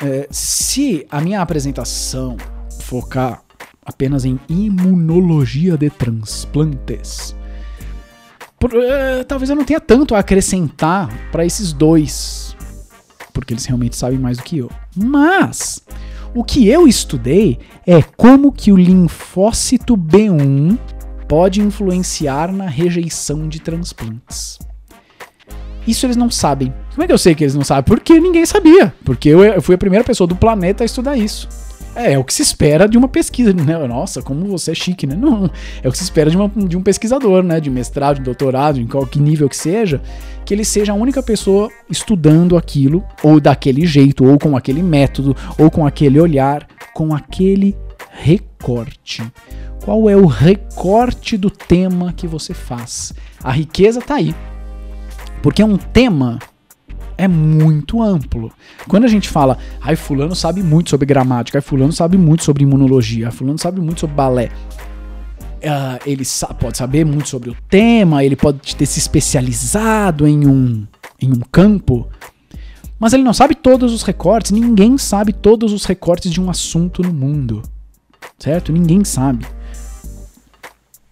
é, 0.01 0.27
se 0.31 1.05
a 1.11 1.19
minha 1.19 1.41
apresentação 1.41 2.37
focar 2.83 3.41
apenas 3.85 4.23
em 4.23 4.39
imunologia 4.47 5.77
de 5.77 5.89
transplantes, 5.89 7.35
por, 8.59 8.73
é, 8.73 9.23
talvez 9.23 9.49
eu 9.49 9.55
não 9.55 9.65
tenha 9.65 9.79
tanto 9.79 10.15
a 10.15 10.19
acrescentar 10.19 11.09
para 11.31 11.45
esses 11.45 11.73
dois, 11.73 12.48
porque 13.33 13.53
eles 13.53 13.65
realmente 13.65 13.95
sabem 13.95 14.19
mais 14.19 14.37
do 14.37 14.43
que 14.43 14.57
eu. 14.57 14.69
Mas 14.95 15.81
o 16.33 16.43
que 16.43 16.67
eu 16.67 16.87
estudei 16.87 17.59
é 17.85 18.01
como 18.01 18.51
que 18.51 18.71
o 18.71 18.77
linfócito 18.77 19.97
B1 19.97 20.77
pode 21.27 21.61
influenciar 21.61 22.51
na 22.51 22.67
rejeição 22.67 23.47
de 23.47 23.59
transplantes. 23.59 24.59
Isso 25.87 26.05
eles 26.05 26.15
não 26.15 26.29
sabem. 26.29 26.73
Como 26.91 27.03
é 27.03 27.07
que 27.07 27.13
eu 27.13 27.17
sei 27.17 27.33
que 27.33 27.43
eles 27.43 27.55
não 27.55 27.63
sabem? 27.63 27.83
Porque 27.83 28.19
ninguém 28.19 28.45
sabia. 28.45 28.93
Porque 29.03 29.29
eu 29.29 29.61
fui 29.61 29.75
a 29.75 29.77
primeira 29.77 30.03
pessoa 30.03 30.27
do 30.27 30.35
planeta 30.35 30.83
a 30.83 30.85
estudar 30.85 31.17
isso. 31.17 31.47
É, 31.95 32.13
é 32.13 32.19
o 32.19 32.23
que 32.23 32.33
se 32.33 32.41
espera 32.41 32.87
de 32.87 32.97
uma 32.97 33.07
pesquisa, 33.07 33.51
né? 33.53 33.77
Nossa, 33.87 34.21
como 34.21 34.45
você 34.45 34.71
é 34.71 34.75
chique, 34.75 35.07
né? 35.07 35.15
Não, 35.15 35.49
é 35.83 35.87
o 35.87 35.91
que 35.91 35.97
se 35.97 36.03
espera 36.03 36.29
de, 36.29 36.37
uma, 36.37 36.49
de 36.67 36.77
um 36.77 36.81
pesquisador, 36.81 37.43
né? 37.43 37.59
De 37.59 37.69
mestrado, 37.69 38.17
de 38.17 38.23
doutorado, 38.23 38.79
em 38.79 38.87
qualquer 38.87 39.19
nível 39.19 39.49
que 39.49 39.57
seja, 39.57 40.01
que 40.45 40.53
ele 40.53 40.63
seja 40.63 40.91
a 40.91 40.95
única 40.95 41.21
pessoa 41.21 41.69
estudando 41.89 42.57
aquilo, 42.57 43.03
ou 43.23 43.39
daquele 43.39 43.85
jeito, 43.85 44.25
ou 44.25 44.37
com 44.37 44.55
aquele 44.55 44.83
método, 44.83 45.35
ou 45.57 45.69
com 45.69 45.85
aquele 45.85 46.19
olhar, 46.19 46.67
com 46.93 47.13
aquele 47.13 47.75
recorte. 48.11 49.23
Qual 49.83 50.09
é 50.09 50.15
o 50.15 50.25
recorte 50.25 51.37
do 51.37 51.49
tema 51.49 52.13
que 52.13 52.27
você 52.27 52.53
faz? 52.53 53.13
A 53.43 53.51
riqueza 53.51 54.01
tá 54.01 54.15
aí. 54.15 54.35
Porque 55.41 55.61
é 55.61 55.65
um 55.65 55.77
tema 55.77 56.39
é 57.19 57.27
muito 57.27 58.01
amplo. 58.01 58.49
Quando 58.87 59.03
a 59.03 59.07
gente 59.09 59.27
fala, 59.27 59.57
ai, 59.81 59.97
fulano 59.97 60.33
sabe 60.33 60.63
muito 60.63 60.89
sobre 60.89 61.05
gramática, 61.05 61.57
ai, 61.57 61.61
fulano 61.61 61.91
sabe 61.91 62.17
muito 62.17 62.45
sobre 62.45 62.63
imunologia, 62.63 63.27
ai, 63.27 63.31
fulano 63.31 63.59
sabe 63.59 63.81
muito 63.81 63.99
sobre 63.99 64.15
balé. 64.15 64.49
Uh, 65.57 65.99
ele 66.05 66.23
sa 66.23 66.47
pode 66.53 66.77
saber 66.77 67.05
muito 67.05 67.27
sobre 67.27 67.49
o 67.49 67.55
tema, 67.69 68.23
ele 68.23 68.37
pode 68.37 68.73
ter 68.73 68.85
se 68.85 68.97
especializado 68.97 70.25
em 70.25 70.47
um, 70.47 70.87
em 71.21 71.29
um 71.29 71.41
campo, 71.51 72.07
mas 72.97 73.11
ele 73.11 73.23
não 73.23 73.33
sabe 73.33 73.53
todos 73.53 73.91
os 73.91 74.01
recortes, 74.01 74.51
ninguém 74.51 74.97
sabe 74.97 75.33
todos 75.33 75.73
os 75.73 75.83
recortes 75.83 76.31
de 76.31 76.39
um 76.39 76.49
assunto 76.49 77.01
no 77.01 77.13
mundo. 77.13 77.61
Certo? 78.37 78.71
Ninguém 78.71 79.03
sabe. 79.03 79.45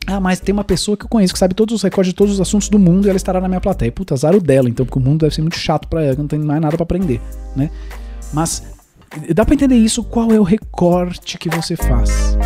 Ah, 0.10 0.22
mas 0.22 0.40
tem 0.40 0.54
uma 0.54 0.64
pessoa 0.64 0.96
que 0.96 1.04
eu 1.04 1.10
conheço 1.10 1.34
que 1.34 1.40
sabe 1.40 1.54
todos 1.54 1.76
os 1.76 1.84
recordes 1.84 2.14
de 2.14 2.16
todos 2.16 2.36
os 2.36 2.40
assuntos 2.40 2.70
do 2.70 2.80
mundo 2.80 3.06
e 3.06 3.10
ela 3.10 3.18
estará 3.18 3.42
na 3.42 3.50
minha 3.50 3.60
plateia. 3.60 3.92
Puta, 3.92 4.14
azar 4.14 4.34
o 4.34 4.40
dela, 4.40 4.70
então, 4.70 4.86
porque 4.86 4.98
o 4.98 5.02
mundo 5.02 5.20
deve 5.20 5.36
ser 5.36 5.42
muito 5.42 5.58
chato 5.58 5.86
para 5.90 6.02
ela, 6.02 6.16
não 6.16 6.28
tem 6.28 6.40
mais 6.40 6.62
nada 6.62 6.78
para 6.78 6.84
aprender, 6.84 7.20
né? 7.54 7.70
Mas 8.34 8.64
dá 9.36 9.44
para 9.44 9.54
entender 9.54 9.76
isso, 9.76 10.02
qual 10.06 10.32
é 10.32 10.40
o 10.40 10.44
recorte 10.44 11.38
que 11.38 11.50
você 11.50 11.76
faz? 11.76 12.38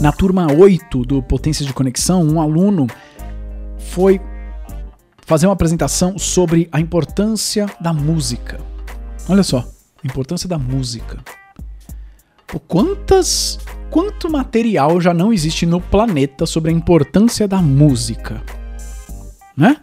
Na 0.00 0.10
turma 0.10 0.50
8 0.50 1.04
do 1.04 1.22
Potências 1.22 1.66
de 1.66 1.74
Conexão, 1.74 2.22
um 2.22 2.40
aluno 2.40 2.86
foi 3.78 4.18
fazer 5.26 5.46
uma 5.46 5.52
apresentação 5.52 6.18
sobre 6.18 6.66
a 6.72 6.80
importância 6.80 7.66
da 7.78 7.92
música. 7.92 8.58
Olha 9.28 9.42
só, 9.42 9.58
a 10.02 10.06
importância 10.06 10.48
da 10.48 10.58
música. 10.58 11.22
Pô, 12.54 12.60
quantas 12.60 13.58
quanto 13.90 14.30
material 14.30 15.00
já 15.00 15.12
não 15.12 15.32
existe 15.32 15.66
no 15.66 15.80
planeta 15.80 16.46
sobre 16.46 16.70
a 16.70 16.72
importância 16.72 17.48
da 17.48 17.60
música? 17.60 18.40
Né? 19.56 19.78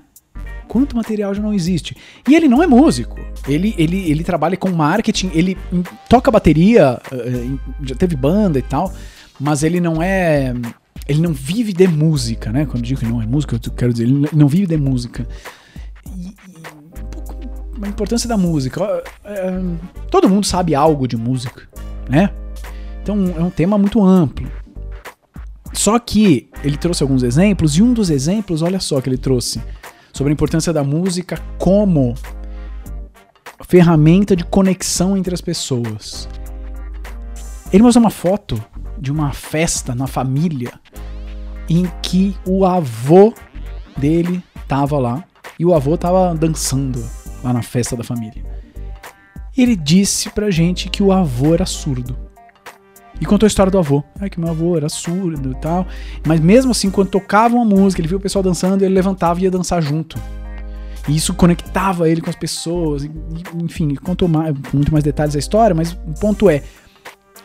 Quanto 0.70 0.96
material 0.96 1.34
já 1.34 1.42
não 1.42 1.54
existe? 1.54 1.98
E 2.26 2.34
ele 2.34 2.48
não 2.48 2.64
é 2.64 2.68
músico. 2.68 3.20
Ele, 3.46 3.76
ele, 3.78 4.10
ele 4.10 4.24
trabalha 4.24 4.56
com 4.56 4.72
marketing, 4.72 5.32
ele 5.34 5.58
toca 6.08 6.32
bateria, 6.32 6.98
eh, 7.12 7.58
já 7.84 7.94
teve 7.96 8.16
banda 8.16 8.58
e 8.58 8.62
tal, 8.62 8.94
mas 9.38 9.64
ele 9.64 9.82
não 9.82 10.02
é. 10.02 10.54
Ele 11.10 11.20
não 11.20 11.34
vive 11.34 11.74
de 11.74 11.90
música, 11.90 12.54
né? 12.54 12.66
Quando 12.66 12.78
eu 12.78 12.84
digo 12.84 13.02
que 13.02 13.06
não 13.06 13.22
é 13.22 13.26
música, 13.26 13.60
eu 13.62 13.72
quero 13.74 13.92
dizer, 13.92 14.06
ele 14.06 14.30
não 14.32 14.48
vive 14.48 14.66
de 14.66 14.78
música. 14.78 15.28
E, 16.16 16.34
a 17.82 17.88
importância 17.90 18.30
da 18.30 18.38
música. 18.38 19.04
É, 19.26 19.60
todo 20.10 20.30
mundo 20.30 20.46
sabe 20.46 20.74
algo 20.74 21.06
de 21.06 21.18
música, 21.18 21.68
né? 22.10 22.30
Então 23.02 23.16
é 23.38 23.42
um 23.42 23.50
tema 23.50 23.78
muito 23.78 24.04
amplo. 24.04 24.50
Só 25.74 25.98
que 25.98 26.50
ele 26.64 26.78
trouxe 26.78 27.02
alguns 27.02 27.24
exemplos, 27.24 27.78
e 27.78 27.82
um 27.82 27.94
dos 27.94 28.10
exemplos, 28.10 28.62
olha 28.62 28.80
só 28.80 29.00
que 29.02 29.10
ele 29.10 29.18
trouxe 29.18 29.62
sobre 30.14 30.32
a 30.32 30.34
importância 30.34 30.74
da 30.74 30.84
música 30.84 31.38
como 31.58 32.14
ferramenta 33.68 34.36
de 34.36 34.44
conexão 34.44 35.16
entre 35.16 35.34
as 35.34 35.42
pessoas. 35.42 36.28
Ele 37.72 37.84
mostrou 37.84 38.04
uma 38.04 38.10
foto 38.10 38.62
de 39.00 39.12
uma 39.12 39.32
festa 39.32 39.96
na 39.96 40.08
família 40.08 40.74
em 41.70 41.90
que 42.02 42.36
o 42.46 42.66
avô 42.66 43.34
dele 43.96 44.44
tava 44.68 45.00
lá 45.00 45.24
e 45.58 45.66
o 45.66 45.74
avô 45.74 45.98
tava 45.98 46.36
dançando 46.36 47.04
lá 47.42 47.54
na 47.54 47.62
festa 47.62 47.96
da 47.96 48.04
família. 48.04 48.44
Ele 49.58 49.76
disse 49.76 50.30
pra 50.30 50.52
gente 50.52 50.90
que 50.90 51.02
o 51.02 51.12
avô 51.12 51.54
era 51.54 51.66
surdo. 51.66 52.16
E 53.22 53.26
contou 53.26 53.46
a 53.46 53.48
história 53.48 53.72
do 53.72 53.78
avô. 53.78 54.04
É 54.20 54.28
que 54.28 54.40
meu 54.40 54.50
avô 54.50 54.76
era 54.76 54.90
surdo 54.90 55.52
e 55.52 55.56
tal. 55.56 55.88
Mas 56.26 56.40
mesmo 56.40 56.72
assim, 56.72 56.90
quando 56.90 57.10
tocava 57.10 57.56
uma 57.56 57.64
música, 57.64 58.02
ele 58.02 58.08
viu 58.08 58.18
o 58.18 58.22
pessoal 58.22 58.42
dançando, 58.42 58.84
ele 58.84 58.96
levantava 58.96 59.40
e 59.40 59.44
ia 59.44 59.52
dançar 59.52 59.80
junto. 59.80 60.20
E 61.08 61.16
isso 61.16 61.34
conectava 61.36 62.10
ele 62.10 62.20
com 62.20 62.32
as 62.32 62.36
pessoas. 62.36 63.08
Enfim, 63.56 63.94
contou 63.96 64.28
mais, 64.28 64.56
muito 64.74 64.92
mais 64.92 65.04
detalhes 65.04 65.34
da 65.34 65.40
história, 65.40 65.76
mas 65.76 65.92
o 65.92 66.20
ponto 66.20 66.50
é. 66.50 66.64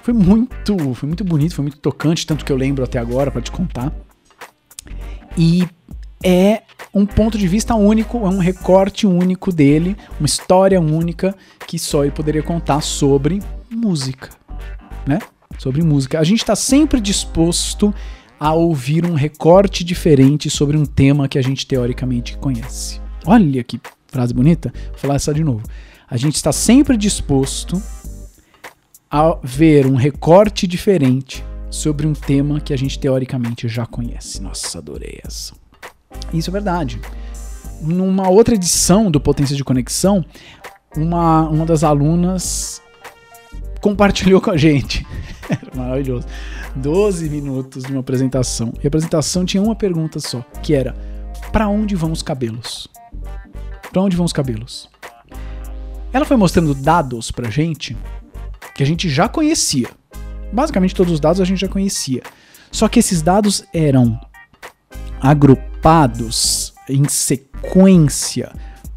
Foi 0.02 0.14
muito, 0.14 0.94
foi 0.94 1.08
muito 1.08 1.24
bonito, 1.24 1.54
foi 1.54 1.62
muito 1.64 1.78
tocante, 1.78 2.26
tanto 2.26 2.44
que 2.44 2.50
eu 2.50 2.56
lembro 2.56 2.82
até 2.82 2.98
agora 2.98 3.30
para 3.30 3.42
te 3.42 3.50
contar. 3.50 3.92
E 5.36 5.68
é 6.24 6.62
um 6.94 7.04
ponto 7.04 7.36
de 7.36 7.46
vista 7.46 7.74
único, 7.74 8.18
é 8.18 8.30
um 8.30 8.38
recorte 8.38 9.06
único 9.06 9.52
dele, 9.52 9.96
uma 10.18 10.26
história 10.26 10.80
única 10.80 11.34
que 11.66 11.78
só 11.78 12.04
ele 12.04 12.12
poderia 12.12 12.42
contar 12.42 12.80
sobre 12.80 13.42
música, 13.68 14.30
né? 15.06 15.18
Sobre 15.58 15.82
música. 15.82 16.18
A 16.18 16.24
gente 16.24 16.40
está 16.40 16.56
sempre 16.56 17.00
disposto 17.00 17.94
a 18.38 18.52
ouvir 18.52 19.06
um 19.06 19.14
recorte 19.14 19.82
diferente 19.82 20.50
sobre 20.50 20.76
um 20.76 20.84
tema 20.84 21.28
que 21.28 21.38
a 21.38 21.42
gente 21.42 21.66
teoricamente 21.66 22.36
conhece. 22.36 23.00
Olha 23.24 23.64
que 23.64 23.80
frase 24.06 24.32
bonita. 24.32 24.72
Vou 24.90 24.98
falar 24.98 25.14
essa 25.16 25.32
de 25.32 25.42
novo. 25.42 25.62
A 26.08 26.16
gente 26.16 26.36
está 26.36 26.52
sempre 26.52 26.96
disposto 26.96 27.82
a 29.10 29.38
ver 29.42 29.86
um 29.86 29.94
recorte 29.94 30.66
diferente 30.66 31.44
sobre 31.70 32.06
um 32.06 32.12
tema 32.12 32.60
que 32.60 32.72
a 32.72 32.76
gente 32.76 32.98
teoricamente 32.98 33.68
já 33.68 33.86
conhece. 33.86 34.40
Nossa, 34.42 34.78
adorei 34.78 35.20
essa. 35.24 35.54
Isso 36.32 36.50
é 36.50 36.52
verdade. 36.52 37.00
Numa 37.80 38.28
outra 38.28 38.54
edição 38.54 39.10
do 39.10 39.20
Potência 39.20 39.56
de 39.56 39.64
Conexão, 39.64 40.24
uma, 40.96 41.48
uma 41.48 41.66
das 41.66 41.84
alunas 41.84 42.80
compartilhou 43.80 44.40
com 44.40 44.50
a 44.50 44.56
gente 44.56 45.06
Era 45.48 45.76
maravilhoso. 45.76 46.26
12 46.74 47.28
minutos 47.30 47.84
de 47.84 47.92
uma 47.92 48.00
apresentação. 48.00 48.72
E 48.82 48.86
a 48.86 48.88
apresentação 48.88 49.44
tinha 49.44 49.62
uma 49.62 49.74
pergunta 49.74 50.20
só, 50.20 50.44
que 50.62 50.74
era: 50.74 50.94
para 51.52 51.68
onde 51.68 51.94
vão 51.94 52.12
os 52.12 52.22
cabelos? 52.22 52.88
Para 53.90 54.02
onde 54.02 54.16
vão 54.16 54.26
os 54.26 54.32
cabelos? 54.32 54.88
Ela 56.12 56.24
foi 56.24 56.36
mostrando 56.36 56.74
dados 56.74 57.30
pra 57.30 57.50
gente 57.50 57.96
que 58.74 58.82
a 58.82 58.86
gente 58.86 59.08
já 59.08 59.28
conhecia. 59.28 59.88
Basicamente 60.52 60.94
todos 60.94 61.12
os 61.12 61.20
dados 61.20 61.40
a 61.40 61.44
gente 61.44 61.60
já 61.60 61.68
conhecia. 61.68 62.22
Só 62.70 62.88
que 62.88 62.98
esses 62.98 63.22
dados 63.22 63.64
eram 63.72 64.18
agrupados 65.20 66.74
em 66.88 67.08
sequência 67.08 68.52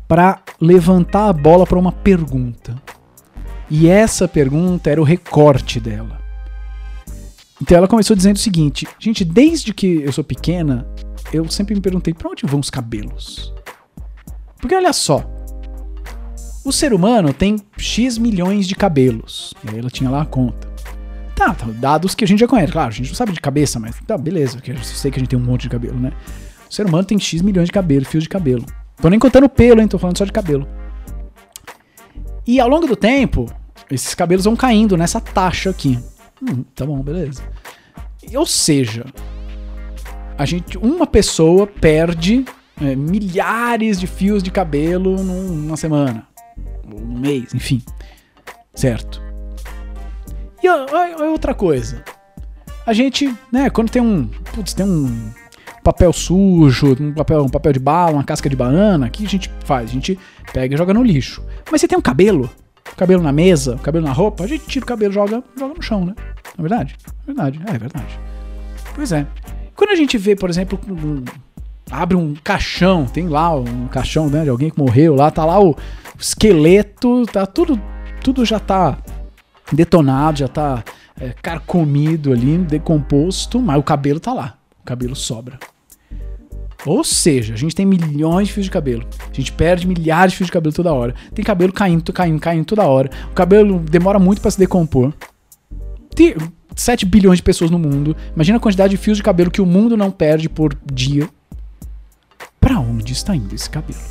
para 0.08 0.42
levantar 0.60 1.30
a 1.30 1.34
bola 1.34 1.66
para 1.66 1.80
uma 1.80 1.92
pergunta. 1.92 2.76
E 3.70 3.88
essa 3.88 4.28
pergunta 4.28 4.90
era 4.90 5.00
o 5.00 5.06
recorte 5.06 5.80
dela. 5.80 6.19
Então 7.62 7.78
ela 7.78 7.88
começou 7.88 8.16
dizendo 8.16 8.38
o 8.38 8.40
seguinte: 8.40 8.88
gente, 9.00 9.24
desde 9.26 9.74
que 9.74 10.02
eu 10.02 10.12
sou 10.12 10.24
pequena, 10.24 10.88
eu 11.34 11.50
sempre 11.50 11.76
me 11.76 11.82
perguntei 11.82 12.14
para 12.14 12.30
onde 12.30 12.46
vão 12.46 12.60
os 12.60 12.70
cabelos? 12.70 13.54
Porque 14.60 14.76
olha 14.76 14.94
só, 14.94 15.24
o 16.64 16.72
ser 16.72 16.94
humano 16.94 17.34
tem 17.34 17.58
X 17.78 18.18
milhões 18.18 18.68
de 18.68 18.76
cabelos. 18.76 19.54
E 19.64 19.70
aí 19.70 19.80
ela 19.80 19.90
tinha 19.90 20.10
lá 20.10 20.22
a 20.22 20.26
conta. 20.26 20.68
Tá, 21.36 21.54
tá, 21.54 21.66
dados 21.68 22.14
que 22.14 22.26
a 22.26 22.28
gente 22.28 22.40
já 22.40 22.48
conhece. 22.48 22.72
Claro, 22.72 22.90
a 22.90 22.92
gente 22.92 23.08
não 23.08 23.16
sabe 23.16 23.32
de 23.32 23.40
cabeça, 23.40 23.80
mas 23.80 23.96
tá, 24.06 24.18
beleza, 24.18 24.58
porque 24.58 24.72
eu 24.72 24.78
sei 24.84 25.10
que 25.10 25.18
a 25.18 25.22
gente 25.22 25.30
tem 25.30 25.40
um 25.40 25.44
monte 25.44 25.64
de 25.64 25.70
cabelo, 25.70 25.98
né? 25.98 26.12
O 26.70 26.74
ser 26.74 26.86
humano 26.86 27.06
tem 27.06 27.18
X 27.18 27.42
milhões 27.42 27.68
de 27.68 27.72
cabelo, 27.72 28.06
fios 28.06 28.24
de 28.24 28.30
cabelo. 28.30 28.66
Tô 29.02 29.08
nem 29.10 29.18
contando 29.18 29.48
pelo, 29.48 29.82
hein? 29.82 29.88
Tô 29.88 29.98
falando 29.98 30.18
só 30.18 30.26
de 30.26 30.32
cabelo. 30.32 30.68
E 32.46 32.60
ao 32.60 32.68
longo 32.68 32.86
do 32.88 32.96
tempo, 32.96 33.46
esses 33.90 34.14
cabelos 34.14 34.46
vão 34.46 34.56
caindo 34.56 34.98
nessa 34.98 35.22
taxa 35.22 35.70
aqui. 35.70 35.98
Hum, 36.42 36.64
tá 36.76 36.86
bom, 36.86 37.02
beleza. 37.02 37.44
Ou 38.36 38.46
seja, 38.46 39.06
a 40.38 40.46
gente, 40.46 40.78
uma 40.78 41.06
pessoa 41.06 41.68
perde 41.68 42.46
é, 42.82 42.96
milhares 42.96 44.00
de 44.00 44.08
fios 44.08 44.42
de 44.42 44.52
cabelo 44.52 45.22
numa 45.22 45.78
semana, 45.78 46.28
num 46.86 47.20
mês, 47.20 47.54
enfim. 47.54 47.82
Certo. 48.74 49.22
E 50.64 50.68
a, 50.68 50.74
a, 50.74 51.24
a 51.24 51.30
outra 51.30 51.54
coisa. 51.54 52.04
A 52.86 52.94
gente, 52.94 53.34
né, 53.52 53.70
quando 53.70 53.90
tem 53.90 54.02
um. 54.02 54.28
Putz, 54.54 54.74
tem 54.74 54.86
um 54.86 55.32
papel 55.84 56.12
sujo, 56.14 56.96
um 57.00 57.14
papel, 57.14 57.44
um 57.44 57.50
papel 57.50 57.74
de 57.74 57.80
bala, 57.80 58.14
uma 58.14 58.24
casca 58.24 58.50
de 58.50 58.56
banana, 58.56 59.08
o 59.08 59.12
que 59.12 59.26
a 59.26 59.30
gente 59.30 59.52
faz? 59.64 59.90
A 59.90 59.94
gente 59.94 60.18
pega 60.54 60.74
e 60.74 60.78
joga 60.78 60.94
no 60.94 61.04
lixo. 61.04 61.44
Mas 61.72 61.82
você 61.82 61.88
tem 61.88 61.98
um 61.98 62.02
cabelo 62.02 62.50
cabelo 63.00 63.24
na 63.24 63.32
mesa, 63.32 63.80
cabelo 63.82 64.06
na 64.06 64.12
roupa, 64.12 64.44
a 64.44 64.48
gente 64.48 64.66
tira 64.66 64.84
o 64.84 64.88
cabelo 64.88 65.14
joga, 65.14 65.42
joga 65.58 65.74
no 65.74 65.82
chão, 65.82 66.06
né? 66.06 66.14
É 66.58 66.62
verdade? 66.62 66.96
É 67.06 67.26
verdade, 67.26 67.60
é, 67.68 67.76
é 67.76 67.78
verdade. 67.78 68.20
Pois 68.96 69.12
é. 69.12 69.26
Quando 69.76 69.92
a 69.92 69.96
gente 69.96 70.18
vê, 70.18 70.36
por 70.36 70.50
exemplo, 70.50 70.80
abre 71.90 72.16
um 72.16 72.34
caixão, 72.44 73.06
tem 73.06 73.28
lá 73.28 73.56
um 73.56 73.88
caixão 73.88 74.30
né, 74.30 74.44
de 74.44 74.50
alguém 74.50 74.70
que 74.70 74.78
morreu 74.78 75.16
lá, 75.16 75.32
tá 75.32 75.46
lá 75.46 75.62
o 75.62 75.76
esqueleto, 76.18 77.26
tá 77.26 77.46
tudo, 77.46 77.82
tudo 78.22 78.44
já 78.46 78.60
tá 78.60 78.98
detonado, 79.72 80.40
já 80.40 80.48
tá 80.48 80.84
é, 81.20 81.34
carcomido 81.42 82.32
ali, 82.32 82.58
decomposto, 82.58 83.60
mas 83.60 83.78
o 83.78 83.84
cabelo 83.84 84.20
tá 84.20 84.34
lá, 84.34 84.58
o 84.82 84.86
cabelo 84.86 85.16
sobra. 85.16 85.58
Ou 86.86 87.04
seja, 87.04 87.54
a 87.54 87.58
gente 87.58 87.76
tem 87.76 87.86
milhões 87.86 88.48
de 88.48 88.54
fios 88.54 88.66
de 88.66 88.72
cabelo. 88.72 89.06
A 89.30 89.34
gente 89.34 89.52
perde 89.52 89.86
milhares 89.86 90.32
de 90.32 90.38
fios 90.38 90.48
de 90.48 90.54
cabelo 90.54 90.74
toda 90.74 90.94
hora. 90.94 91.14
Tem 91.36 91.44
cabelo 91.44 91.74
caindo, 91.74 92.14
caindo, 92.14 92.40
caindo 92.40 92.66
toda 92.66 92.86
hora. 92.86 93.10
O 93.32 93.34
cabelo 93.34 93.80
demora 93.80 94.18
muito 94.18 94.42
para 94.42 94.50
se 94.50 94.58
decompor. 94.58 95.14
Tem 96.20 96.36
7 96.76 97.06
bilhões 97.06 97.38
de 97.38 97.44
pessoas 97.44 97.72
no 97.72 97.80
mundo. 97.80 98.14
Imagina 98.36 98.58
a 98.58 98.60
quantidade 98.60 98.92
de 98.92 98.98
fios 98.98 99.16
de 99.16 99.24
cabelo 99.24 99.50
que 99.50 99.62
o 99.62 99.66
mundo 99.66 99.96
não 99.96 100.12
perde 100.12 100.50
por 100.50 100.78
dia. 100.92 101.30
Para 102.60 102.78
onde 102.78 103.14
está 103.14 103.34
indo 103.34 103.56
esse 103.56 103.70
cabelo? 103.70 104.02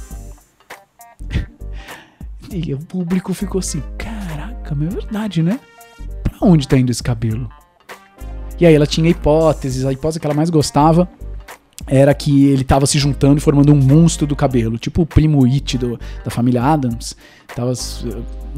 e 2.50 2.72
o 2.72 2.78
público 2.78 3.34
ficou 3.34 3.58
assim: 3.58 3.82
caraca, 3.98 4.74
mas 4.74 4.88
é 4.88 5.00
verdade, 5.00 5.42
né? 5.42 5.60
Para 6.22 6.48
onde 6.48 6.64
está 6.64 6.78
indo 6.78 6.90
esse 6.90 7.02
cabelo? 7.02 7.46
E 8.58 8.64
aí 8.64 8.74
ela 8.74 8.86
tinha 8.86 9.10
hipóteses, 9.10 9.84
a 9.84 9.92
hipótese 9.92 10.18
que 10.18 10.26
ela 10.26 10.34
mais 10.34 10.48
gostava 10.48 11.06
era 11.86 12.14
que 12.14 12.46
ele 12.46 12.62
estava 12.62 12.86
se 12.86 12.98
juntando 12.98 13.36
e 13.36 13.40
formando 13.40 13.70
um 13.72 13.76
monstro 13.76 14.26
do 14.26 14.34
cabelo, 14.34 14.78
tipo 14.78 15.02
o 15.02 15.06
primo 15.06 15.44
It 15.44 15.76
do, 15.78 15.98
da 16.24 16.30
família 16.30 16.62
Adams, 16.62 17.16
estava, 17.48 17.72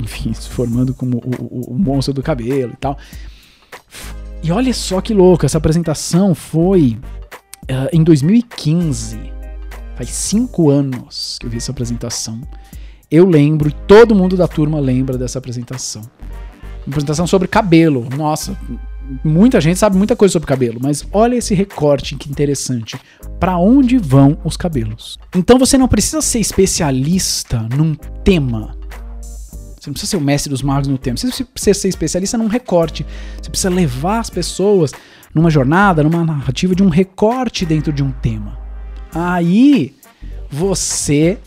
enfim, 0.02 0.32
se 0.32 0.48
formando 0.48 0.94
como 0.94 1.18
o, 1.18 1.70
o, 1.70 1.74
o, 1.74 1.78
monstro 1.78 2.14
do 2.14 2.22
cabelo 2.22 2.72
e 2.72 2.76
tal. 2.76 2.96
E 4.42 4.50
olha 4.50 4.72
só 4.72 5.00
que 5.00 5.12
louco, 5.12 5.44
essa 5.44 5.58
apresentação 5.58 6.34
foi 6.34 6.98
uh, 7.70 7.88
em 7.92 8.02
2015, 8.02 9.20
faz 9.94 10.10
cinco 10.10 10.70
anos 10.70 11.36
que 11.38 11.46
eu 11.46 11.50
vi 11.50 11.58
essa 11.58 11.72
apresentação. 11.72 12.40
Eu 13.10 13.28
lembro, 13.28 13.70
todo 13.72 14.14
mundo 14.14 14.36
da 14.36 14.48
turma 14.48 14.80
lembra 14.80 15.18
dessa 15.18 15.38
apresentação. 15.38 16.02
Uma 16.86 16.92
apresentação 16.92 17.26
sobre 17.26 17.48
cabelo. 17.48 18.08
Nossa, 18.16 18.56
muita 19.22 19.60
gente 19.60 19.78
sabe 19.78 19.96
muita 19.96 20.16
coisa 20.16 20.32
sobre 20.32 20.46
cabelo, 20.46 20.78
mas 20.80 21.04
olha 21.12 21.34
esse 21.36 21.54
recorte 21.54 22.14
que 22.14 22.30
interessante. 22.30 22.98
Para 23.38 23.58
onde 23.58 23.98
vão 23.98 24.38
os 24.44 24.56
cabelos? 24.56 25.18
Então 25.34 25.58
você 25.58 25.76
não 25.76 25.88
precisa 25.88 26.22
ser 26.22 26.38
especialista 26.38 27.68
num 27.76 27.94
tema 28.24 28.79
Você 29.80 29.88
não 29.88 29.94
precisa 29.94 30.10
ser 30.10 30.16
o 30.18 30.20
mestre 30.20 30.50
dos 30.50 30.62
magos 30.62 30.88
no 30.88 30.98
tema. 30.98 31.16
Você 31.16 31.42
precisa 31.42 31.80
ser 31.80 31.88
especialista 31.88 32.36
num 32.36 32.48
recorte. 32.48 33.06
Você 33.40 33.48
precisa 33.48 33.70
levar 33.70 34.20
as 34.20 34.28
pessoas 34.28 34.92
numa 35.34 35.48
jornada, 35.48 36.02
numa 36.02 36.22
narrativa 36.22 36.74
de 36.74 36.82
um 36.82 36.90
recorte 36.90 37.64
dentro 37.64 37.90
de 37.90 38.02
um 38.02 38.12
tema. 38.12 38.58
Aí 39.14 39.94
você 40.50 41.38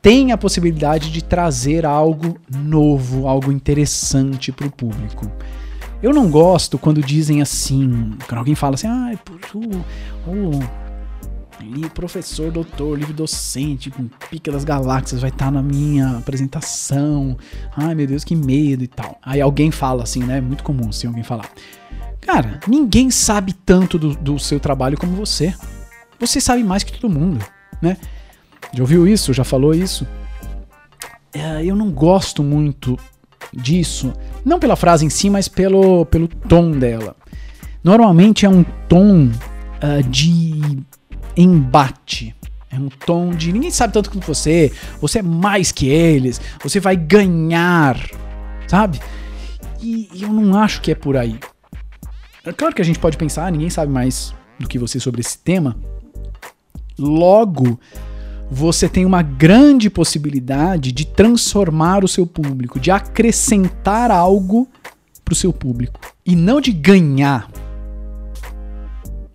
tem 0.00 0.30
a 0.30 0.38
possibilidade 0.38 1.10
de 1.10 1.24
trazer 1.24 1.84
algo 1.84 2.38
novo, 2.48 3.26
algo 3.26 3.50
interessante 3.50 4.52
para 4.52 4.68
o 4.68 4.70
público. 4.70 5.30
Eu 6.00 6.14
não 6.14 6.30
gosto 6.30 6.78
quando 6.78 7.02
dizem 7.02 7.42
assim, 7.42 8.16
quando 8.28 8.38
alguém 8.38 8.54
fala 8.54 8.76
assim, 8.76 8.86
ah, 8.86 9.12
o, 9.52 10.30
o, 10.30 10.60
o 11.84 11.90
professor, 11.90 12.50
doutor, 12.50 12.98
livre 12.98 13.12
docente, 13.12 13.90
com 13.90 14.08
pica 14.30 14.50
das 14.50 14.64
galáxias, 14.64 15.20
vai 15.20 15.30
estar 15.30 15.46
tá 15.46 15.50
na 15.50 15.62
minha 15.62 16.18
apresentação. 16.18 17.36
Ai 17.76 17.94
meu 17.94 18.06
Deus, 18.06 18.24
que 18.24 18.34
medo 18.34 18.84
e 18.84 18.86
tal. 18.88 19.18
Aí 19.22 19.40
alguém 19.40 19.70
fala 19.70 20.02
assim, 20.02 20.22
né? 20.22 20.38
É 20.38 20.40
muito 20.40 20.64
comum 20.64 20.88
assim 20.88 21.06
alguém 21.06 21.22
falar. 21.22 21.50
Cara, 22.20 22.60
ninguém 22.66 23.10
sabe 23.10 23.52
tanto 23.52 23.98
do, 23.98 24.14
do 24.14 24.38
seu 24.38 24.60
trabalho 24.60 24.96
como 24.96 25.14
você. 25.14 25.54
Você 26.18 26.40
sabe 26.40 26.62
mais 26.62 26.82
que 26.82 26.92
todo 26.92 27.12
mundo, 27.12 27.44
né? 27.80 27.96
Já 28.72 28.82
ouviu 28.82 29.06
isso? 29.06 29.32
Já 29.32 29.42
falou 29.42 29.74
isso? 29.74 30.06
É, 31.32 31.64
eu 31.64 31.74
não 31.76 31.90
gosto 31.90 32.42
muito 32.42 32.98
disso, 33.52 34.12
não 34.44 34.58
pela 34.58 34.76
frase 34.76 35.04
em 35.04 35.10
si, 35.10 35.30
mas 35.30 35.48
pelo, 35.48 36.04
pelo 36.06 36.28
tom 36.28 36.72
dela. 36.72 37.16
Normalmente 37.82 38.44
é 38.44 38.48
um 38.48 38.64
tom 38.88 39.26
uh, 39.26 40.02
de 40.08 40.60
embate. 41.36 42.34
É 42.70 42.76
um 42.76 42.88
tom 42.88 43.30
de 43.30 43.52
ninguém 43.52 43.70
sabe 43.70 43.92
tanto 43.92 44.10
quanto 44.10 44.26
você, 44.26 44.72
você 45.00 45.18
é 45.18 45.22
mais 45.22 45.72
que 45.72 45.88
eles, 45.88 46.40
você 46.62 46.78
vai 46.78 46.96
ganhar, 46.96 47.98
sabe? 48.68 49.00
E, 49.80 50.08
e 50.14 50.22
eu 50.22 50.28
não 50.28 50.56
acho 50.56 50.80
que 50.80 50.92
é 50.92 50.94
por 50.94 51.16
aí. 51.16 51.38
É 52.44 52.52
claro 52.52 52.74
que 52.74 52.80
a 52.80 52.84
gente 52.84 52.98
pode 52.98 53.16
pensar, 53.16 53.50
ninguém 53.50 53.70
sabe 53.70 53.92
mais 53.92 54.32
do 54.58 54.68
que 54.68 54.78
você 54.78 55.00
sobre 55.00 55.20
esse 55.20 55.36
tema. 55.38 55.76
Logo, 56.98 57.78
você 58.50 58.88
tem 58.88 59.04
uma 59.04 59.22
grande 59.22 59.88
possibilidade 59.88 60.92
de 60.92 61.06
transformar 61.06 62.04
o 62.04 62.08
seu 62.08 62.26
público, 62.26 62.80
de 62.80 62.90
acrescentar 62.90 64.10
algo 64.10 64.68
para 65.24 65.32
o 65.32 65.36
seu 65.36 65.52
público. 65.52 66.00
E 66.26 66.34
não 66.34 66.60
de 66.60 66.72
ganhar. 66.72 67.48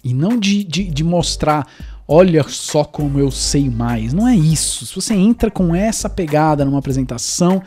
E 0.05 0.13
não 0.13 0.37
de, 0.37 0.63
de, 0.63 0.83
de 0.83 1.03
mostrar, 1.03 1.67
olha 2.07 2.43
só 2.47 2.83
como 2.83 3.19
eu 3.19 3.31
sei 3.31 3.71
mais. 3.71 4.13
Não 4.13 4.27
é 4.27 4.35
isso. 4.35 4.85
Se 4.85 4.93
você 4.93 5.15
entra 5.15 5.49
com 5.49 5.75
essa 5.75 6.07
pegada 6.07 6.63
numa 6.63 6.77
apresentação, 6.77 7.63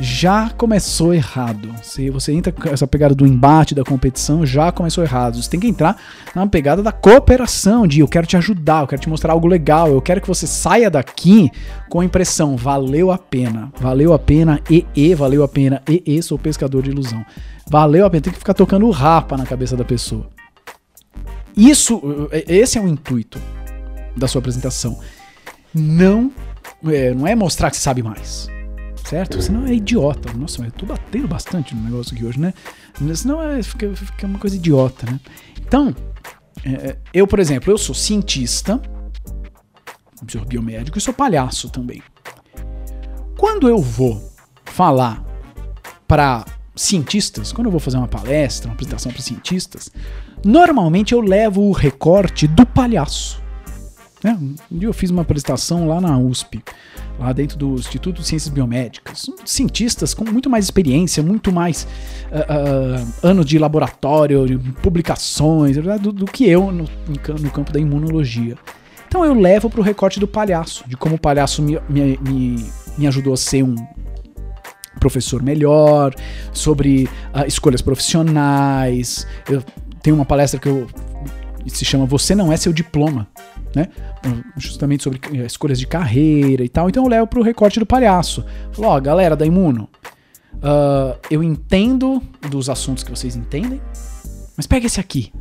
já 0.00 0.50
começou 0.50 1.14
errado. 1.14 1.72
Se 1.80 2.10
você 2.10 2.32
entra 2.32 2.50
com 2.50 2.68
essa 2.68 2.84
pegada 2.84 3.14
do 3.14 3.24
embate, 3.24 3.76
da 3.76 3.84
competição, 3.84 4.44
já 4.44 4.72
começou 4.72 5.04
errado. 5.04 5.40
Você 5.40 5.48
tem 5.48 5.60
que 5.60 5.68
entrar 5.68 5.96
na 6.34 6.44
pegada 6.48 6.82
da 6.82 6.90
cooperação, 6.90 7.86
de 7.86 8.00
eu 8.00 8.08
quero 8.08 8.26
te 8.26 8.36
ajudar, 8.36 8.82
eu 8.82 8.88
quero 8.88 9.02
te 9.02 9.08
mostrar 9.08 9.32
algo 9.32 9.46
legal, 9.46 9.88
eu 9.88 10.02
quero 10.02 10.20
que 10.20 10.26
você 10.26 10.48
saia 10.48 10.90
daqui 10.90 11.48
com 11.88 12.00
a 12.00 12.04
impressão, 12.04 12.56
valeu 12.56 13.12
a 13.12 13.18
pena, 13.18 13.72
valeu 13.78 14.12
a 14.12 14.18
pena, 14.18 14.60
e, 14.68 14.84
e, 14.96 15.14
valeu 15.14 15.44
a 15.44 15.48
pena, 15.48 15.80
e, 15.88 16.02
e, 16.04 16.20
sou 16.22 16.36
pescador 16.36 16.82
de 16.82 16.90
ilusão. 16.90 17.24
Valeu 17.70 18.04
a 18.04 18.10
pena, 18.10 18.22
tem 18.22 18.32
que 18.32 18.38
ficar 18.40 18.54
tocando 18.54 18.86
o 18.86 18.90
rapa 18.90 19.36
na 19.36 19.46
cabeça 19.46 19.76
da 19.76 19.84
pessoa. 19.84 20.26
Isso, 21.56 22.00
esse 22.48 22.78
é 22.78 22.80
o 22.80 22.88
intuito 22.88 23.40
da 24.16 24.26
sua 24.26 24.40
apresentação. 24.40 24.98
Não 25.74 26.32
é, 26.84 27.14
não 27.14 27.26
é 27.26 27.34
mostrar 27.34 27.70
que 27.70 27.76
você 27.76 27.82
sabe 27.82 28.02
mais 28.02 28.48
certo? 29.12 29.42
Senão 29.42 29.66
é 29.66 29.74
idiota. 29.74 30.32
Nossa, 30.32 30.64
eu 30.64 30.72
tô 30.72 30.86
batendo 30.86 31.28
bastante 31.28 31.74
no 31.74 31.82
negócio 31.82 32.14
aqui 32.14 32.24
hoje, 32.24 32.40
né? 32.40 32.54
Senão 33.14 33.42
é, 33.42 33.62
fica, 33.62 33.94
fica 33.94 34.26
uma 34.26 34.38
coisa 34.38 34.56
idiota, 34.56 35.04
né? 35.10 35.20
Então, 35.60 35.94
é, 36.64 36.96
eu, 37.12 37.26
por 37.26 37.38
exemplo, 37.38 37.70
eu 37.70 37.76
sou 37.76 37.94
cientista, 37.94 38.80
sou 40.26 40.44
biomédico 40.46 40.96
e 40.96 41.00
sou 41.00 41.12
palhaço 41.12 41.68
também. 41.68 42.02
Quando 43.36 43.68
eu 43.68 43.78
vou 43.78 44.22
falar 44.64 45.22
para 46.08 46.46
cientistas, 46.74 47.52
quando 47.52 47.66
eu 47.66 47.70
vou 47.70 47.80
fazer 47.80 47.98
uma 47.98 48.08
palestra, 48.08 48.68
uma 48.68 48.74
apresentação 48.74 49.12
para 49.12 49.20
cientistas, 49.20 49.90
normalmente 50.44 51.12
eu 51.12 51.20
levo 51.20 51.62
o 51.62 51.72
recorte 51.72 52.46
do 52.46 52.66
palhaço. 52.66 53.42
Né? 54.22 54.38
Um 54.70 54.78
dia 54.78 54.88
eu 54.88 54.92
fiz 54.92 55.10
uma 55.10 55.22
apresentação 55.22 55.88
lá 55.88 56.00
na 56.00 56.18
USP 56.18 56.62
lá 57.18 57.32
dentro 57.32 57.56
do 57.56 57.74
Instituto 57.74 58.20
de 58.20 58.26
Ciências 58.26 58.52
Biomédicas. 58.52 59.26
Cientistas 59.44 60.14
com 60.14 60.24
muito 60.24 60.50
mais 60.50 60.64
experiência, 60.64 61.22
muito 61.22 61.52
mais 61.52 61.86
uh, 62.30 63.02
uh, 63.02 63.12
anos 63.22 63.46
de 63.46 63.58
laboratório, 63.58 64.46
de 64.46 64.58
publicações, 64.80 65.76
do, 66.00 66.12
do 66.12 66.24
que 66.26 66.48
eu 66.48 66.72
no, 66.72 66.88
no, 67.06 67.50
campo 67.50 67.72
da 67.72 67.78
imunologia. 67.78 68.56
Então 69.06 69.24
eu 69.24 69.34
levo 69.34 69.68
para 69.68 69.80
o 69.80 69.82
recorte 69.82 70.18
do 70.18 70.26
palhaço, 70.26 70.84
de 70.88 70.96
como 70.96 71.16
o 71.16 71.18
palhaço 71.18 71.62
me, 71.62 71.78
me, 71.88 72.18
me, 72.18 72.66
me 72.96 73.06
ajudou 73.06 73.34
a 73.34 73.36
ser 73.36 73.62
um 73.62 73.74
professor 74.98 75.42
melhor, 75.42 76.14
sobre 76.52 77.08
uh, 77.34 77.46
escolhas 77.46 77.82
profissionais. 77.82 79.26
Eu 79.48 79.62
tenho 80.02 80.16
uma 80.16 80.24
palestra 80.24 80.58
que 80.58 80.68
eu 80.68 80.86
se 81.66 81.84
chama 81.84 82.04
Você 82.06 82.34
Não 82.34 82.52
É 82.52 82.56
Seu 82.56 82.72
Diploma, 82.72 83.28
né? 83.74 83.88
Justamente 84.56 85.04
sobre 85.04 85.20
eh, 85.32 85.46
escolhas 85.46 85.78
de 85.78 85.86
carreira 85.86 86.64
e 86.64 86.68
tal. 86.68 86.88
Então 86.88 87.04
eu 87.04 87.08
levo 87.08 87.26
pro 87.26 87.42
recorte 87.42 87.78
do 87.78 87.86
palhaço. 87.86 88.44
Falo, 88.72 88.88
ó, 88.88 89.00
galera 89.00 89.36
da 89.36 89.46
Imuno, 89.46 89.88
uh, 90.54 91.16
eu 91.30 91.42
entendo 91.42 92.22
dos 92.50 92.68
assuntos 92.68 93.04
que 93.04 93.10
vocês 93.10 93.36
entendem, 93.36 93.80
mas 94.56 94.66
pega 94.66 94.86
esse 94.86 95.00
aqui. 95.00 95.32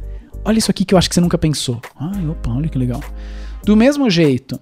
Olha 0.46 0.58
isso 0.58 0.72
aqui 0.72 0.86
que 0.86 0.94
eu 0.94 0.98
acho 0.98 1.10
que 1.10 1.16
você 1.16 1.22
nunca 1.22 1.38
pensou. 1.38 1.82
Ai, 1.96 2.28
opa, 2.28 2.52
olha 2.52 2.70
que 2.70 2.78
legal. 2.78 3.02
Do 3.64 3.76
mesmo 3.76 4.10
jeito, 4.10 4.60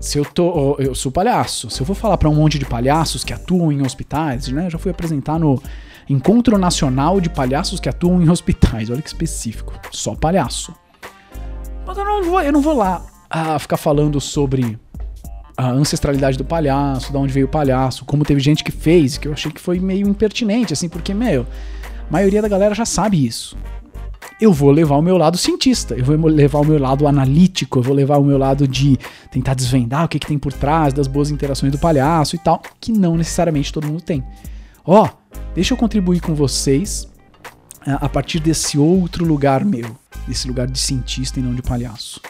se 0.00 0.18
eu 0.18 0.24
tô. 0.24 0.76
Eu 0.78 0.94
sou 0.94 1.12
palhaço. 1.12 1.70
Se 1.70 1.80
eu 1.80 1.86
vou 1.86 1.94
falar 1.94 2.18
para 2.18 2.28
um 2.28 2.34
monte 2.34 2.58
de 2.58 2.64
palhaços 2.64 3.22
que 3.22 3.32
atuam 3.32 3.70
em 3.70 3.82
hospitais, 3.82 4.48
né? 4.48 4.66
Eu 4.66 4.70
já 4.70 4.78
fui 4.78 4.90
apresentar 4.90 5.38
no 5.38 5.62
Encontro 6.12 6.58
Nacional 6.58 7.20
de 7.20 7.30
Palhaços 7.30 7.80
que 7.80 7.88
Atuam 7.88 8.22
em 8.22 8.28
Hospitais. 8.28 8.90
Olha 8.90 9.00
que 9.00 9.08
específico. 9.08 9.72
Só 9.90 10.14
palhaço. 10.14 10.74
Mas 11.86 11.96
eu 11.96 12.04
não 12.04 12.22
vou, 12.22 12.40
eu 12.40 12.52
não 12.52 12.60
vou 12.60 12.76
lá 12.76 13.04
ah, 13.28 13.58
ficar 13.58 13.78
falando 13.78 14.20
sobre 14.20 14.78
a 15.56 15.70
ancestralidade 15.70 16.36
do 16.36 16.44
palhaço, 16.44 17.10
de 17.10 17.16
onde 17.16 17.32
veio 17.32 17.46
o 17.46 17.48
palhaço, 17.48 18.04
como 18.04 18.24
teve 18.24 18.40
gente 18.40 18.62
que 18.62 18.72
fez, 18.72 19.18
que 19.18 19.28
eu 19.28 19.32
achei 19.32 19.50
que 19.50 19.60
foi 19.60 19.78
meio 19.78 20.08
impertinente, 20.08 20.72
assim, 20.72 20.88
porque, 20.88 21.12
meu, 21.12 21.46
a 22.08 22.12
maioria 22.12 22.42
da 22.42 22.48
galera 22.48 22.74
já 22.74 22.84
sabe 22.84 23.24
isso. 23.24 23.56
Eu 24.40 24.52
vou 24.52 24.70
levar 24.70 24.96
o 24.96 25.02
meu 25.02 25.16
lado 25.16 25.38
cientista, 25.38 25.94
eu 25.94 26.04
vou 26.04 26.16
levar 26.26 26.60
o 26.60 26.64
meu 26.64 26.78
lado 26.78 27.06
analítico, 27.06 27.78
eu 27.78 27.82
vou 27.82 27.94
levar 27.94 28.18
o 28.18 28.24
meu 28.24 28.38
lado 28.38 28.66
de 28.66 28.98
tentar 29.30 29.54
desvendar 29.54 30.04
o 30.04 30.08
que, 30.08 30.18
que 30.18 30.26
tem 30.26 30.38
por 30.38 30.52
trás 30.52 30.92
das 30.92 31.06
boas 31.06 31.30
interações 31.30 31.70
do 31.70 31.78
palhaço 31.78 32.34
e 32.34 32.38
tal, 32.38 32.60
que 32.80 32.92
não 32.92 33.16
necessariamente 33.16 33.72
todo 33.72 33.86
mundo 33.86 34.02
tem. 34.02 34.24
Ó, 34.84 35.04
oh, 35.04 35.08
deixa 35.54 35.74
eu 35.74 35.78
contribuir 35.78 36.20
com 36.20 36.34
vocês 36.34 37.08
a 37.84 38.08
partir 38.08 38.40
desse 38.40 38.78
outro 38.78 39.24
lugar 39.24 39.64
meu 39.64 39.96
desse 40.26 40.46
lugar 40.46 40.66
de 40.66 40.78
cientista 40.78 41.40
e 41.40 41.42
não 41.42 41.54
de 41.54 41.62
palhaço. 41.62 42.20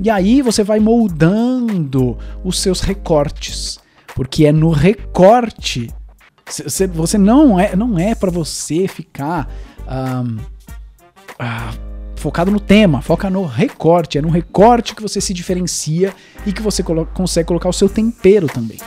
E 0.00 0.10
aí 0.10 0.42
você 0.42 0.62
vai 0.62 0.78
moldando 0.78 2.16
os 2.44 2.60
seus 2.60 2.80
recortes, 2.80 3.78
porque 4.14 4.46
é 4.46 4.52
no 4.52 4.70
recorte. 4.70 5.90
Você 6.94 7.18
não 7.18 7.58
é, 7.58 7.74
não 7.74 7.98
é 7.98 8.14
para 8.14 8.30
você 8.30 8.86
ficar 8.86 9.50
um, 9.88 10.36
uh, 10.36 11.96
focado 12.16 12.50
no 12.50 12.60
tema, 12.60 13.02
foca 13.02 13.28
no 13.28 13.44
recorte. 13.44 14.18
É 14.18 14.22
no 14.22 14.30
recorte 14.30 14.94
que 14.94 15.02
você 15.02 15.20
se 15.20 15.34
diferencia 15.34 16.14
e 16.46 16.52
que 16.52 16.62
você 16.62 16.82
colo 16.82 17.06
consegue 17.06 17.48
colocar 17.48 17.68
o 17.68 17.72
seu 17.72 17.88
tempero 17.88 18.46
também. 18.46 18.78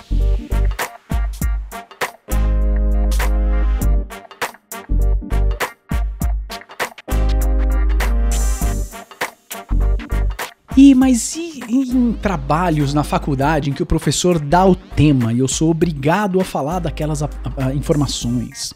E 10.90 10.96
mas 10.96 11.36
e 11.36 11.62
em 11.70 12.14
trabalhos 12.14 12.96
na 12.96 13.04
faculdade 13.04 13.70
em 13.70 13.74
que 13.74 13.84
o 13.84 13.86
professor 13.86 14.40
dá 14.40 14.66
o 14.66 14.74
tema 14.74 15.32
e 15.32 15.38
eu 15.38 15.48
sou 15.48 15.70
obrigado 15.70 16.42
a 16.42 16.44
falar 16.44 16.80
daquelas 16.80 17.22
a, 17.22 17.30
a, 17.58 17.76
informações? 17.76 18.74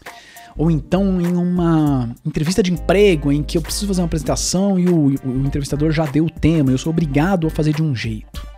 Ou 0.56 0.70
então 0.70 1.20
em 1.20 1.34
uma 1.34 2.14
entrevista 2.24 2.62
de 2.62 2.72
emprego 2.72 3.32
em 3.32 3.42
que 3.42 3.58
eu 3.58 3.62
preciso 3.62 3.88
fazer 3.88 4.00
uma 4.00 4.06
apresentação 4.06 4.78
e 4.78 4.88
o, 4.88 5.06
o 5.24 5.44
entrevistador 5.44 5.90
já 5.90 6.06
deu 6.06 6.26
o 6.26 6.30
tema, 6.30 6.70
eu 6.70 6.78
sou 6.78 6.90
obrigado 6.90 7.48
a 7.48 7.50
fazer 7.50 7.74
de 7.74 7.82
um 7.82 7.92
jeito. 7.92 8.53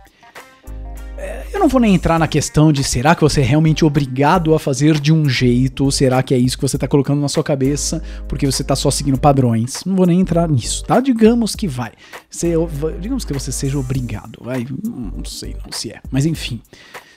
Eu 1.57 1.61
não 1.61 1.67
vou 1.67 1.81
nem 1.81 1.95
entrar 1.95 2.19
na 2.19 2.27
questão 2.27 2.71
de 2.71 2.83
será 2.83 3.15
que 3.15 3.21
você 3.23 3.41
é 3.41 3.43
realmente 3.43 3.83
obrigado 3.83 4.53
a 4.53 4.59
fazer 4.59 4.99
de 4.99 5.11
um 5.11 5.27
jeito, 5.27 5.85
ou 5.85 5.91
será 5.91 6.21
que 6.21 6.31
é 6.35 6.37
isso 6.37 6.55
que 6.55 6.61
você 6.61 6.77
está 6.77 6.87
colocando 6.87 7.19
na 7.19 7.27
sua 7.27 7.43
cabeça 7.43 7.99
porque 8.27 8.45
você 8.45 8.61
está 8.61 8.75
só 8.75 8.91
seguindo 8.91 9.19
padrões. 9.19 9.83
Não 9.83 9.95
vou 9.95 10.05
nem 10.05 10.21
entrar 10.21 10.47
nisso, 10.47 10.83
tá? 10.85 10.99
Digamos 10.99 11.55
que 11.55 11.67
vai. 11.67 11.93
Você, 12.29 12.53
digamos 13.01 13.25
que 13.25 13.33
você 13.33 13.51
seja 13.51 13.75
obrigado, 13.79 14.37
vai. 14.39 14.67
Não 14.83 15.25
sei 15.25 15.55
não 15.65 15.71
se 15.71 15.89
é. 15.89 15.99
Mas 16.11 16.27
enfim. 16.27 16.61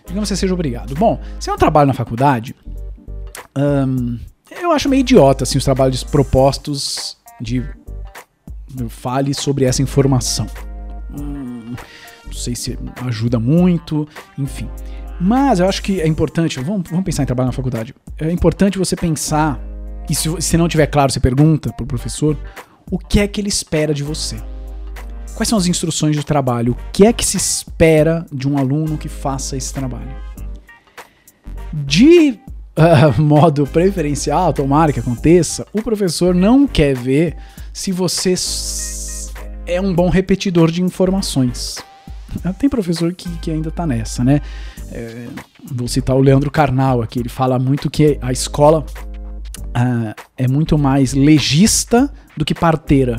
Digamos 0.06 0.30
que 0.30 0.34
você 0.34 0.40
seja 0.40 0.54
obrigado. 0.54 0.94
Bom, 0.94 1.20
se 1.38 1.50
eu 1.50 1.58
trabalho 1.58 1.88
na 1.88 1.94
faculdade, 1.94 2.56
hum, 3.86 4.18
eu 4.58 4.72
acho 4.72 4.88
meio 4.88 5.00
idiota 5.00 5.44
assim, 5.44 5.58
os 5.58 5.64
trabalhos 5.64 6.02
propostos 6.02 7.18
de 7.38 7.62
fale 8.88 9.34
sobre 9.34 9.66
essa 9.66 9.82
informação. 9.82 10.46
Hum, 11.12 11.39
não 12.30 12.38
sei 12.38 12.54
se 12.54 12.78
ajuda 13.06 13.38
muito, 13.38 14.08
enfim. 14.38 14.68
Mas 15.20 15.60
eu 15.60 15.68
acho 15.68 15.82
que 15.82 16.00
é 16.00 16.06
importante, 16.06 16.58
vamos, 16.60 16.88
vamos 16.88 17.04
pensar 17.04 17.24
em 17.24 17.26
trabalho 17.26 17.48
na 17.48 17.52
faculdade. 17.52 17.94
É 18.18 18.30
importante 18.30 18.78
você 18.78 18.96
pensar, 18.96 19.60
e 20.08 20.14
se, 20.14 20.30
se 20.40 20.56
não 20.56 20.68
tiver 20.68 20.86
claro, 20.86 21.12
você 21.12 21.20
pergunta 21.20 21.72
pro 21.72 21.84
professor 21.84 22.36
o 22.90 22.98
que 22.98 23.20
é 23.20 23.28
que 23.28 23.40
ele 23.40 23.48
espera 23.48 23.92
de 23.92 24.02
você. 24.02 24.36
Quais 25.34 25.48
são 25.48 25.58
as 25.58 25.66
instruções 25.66 26.16
de 26.16 26.24
trabalho? 26.24 26.72
O 26.72 26.92
que 26.92 27.06
é 27.06 27.12
que 27.12 27.24
se 27.24 27.36
espera 27.36 28.26
de 28.32 28.48
um 28.48 28.58
aluno 28.58 28.96
que 28.96 29.08
faça 29.08 29.56
esse 29.56 29.72
trabalho? 29.72 30.14
De 31.72 32.38
uh, 32.76 33.20
modo 33.20 33.66
preferencial, 33.66 34.52
tomara 34.52 34.92
que 34.92 35.00
aconteça, 35.00 35.66
o 35.72 35.82
professor 35.82 36.34
não 36.34 36.66
quer 36.66 36.96
ver 36.96 37.36
se 37.72 37.92
você 37.92 38.34
é 39.66 39.80
um 39.80 39.94
bom 39.94 40.08
repetidor 40.08 40.70
de 40.70 40.82
informações. 40.82 41.78
Tem 42.58 42.68
professor 42.68 43.12
que, 43.14 43.28
que 43.38 43.50
ainda 43.50 43.70
tá 43.70 43.86
nessa, 43.86 44.24
né? 44.24 44.40
É, 44.92 45.26
vou 45.72 45.88
citar 45.88 46.16
o 46.16 46.20
Leandro 46.20 46.50
Carnal 46.50 47.02
aqui, 47.02 47.18
ele 47.18 47.28
fala 47.28 47.58
muito 47.58 47.90
que 47.90 48.18
a 48.20 48.32
escola 48.32 48.84
uh, 49.68 50.14
é 50.36 50.48
muito 50.48 50.78
mais 50.78 51.12
legista 51.12 52.12
do 52.36 52.44
que 52.44 52.54
parteira, 52.54 53.16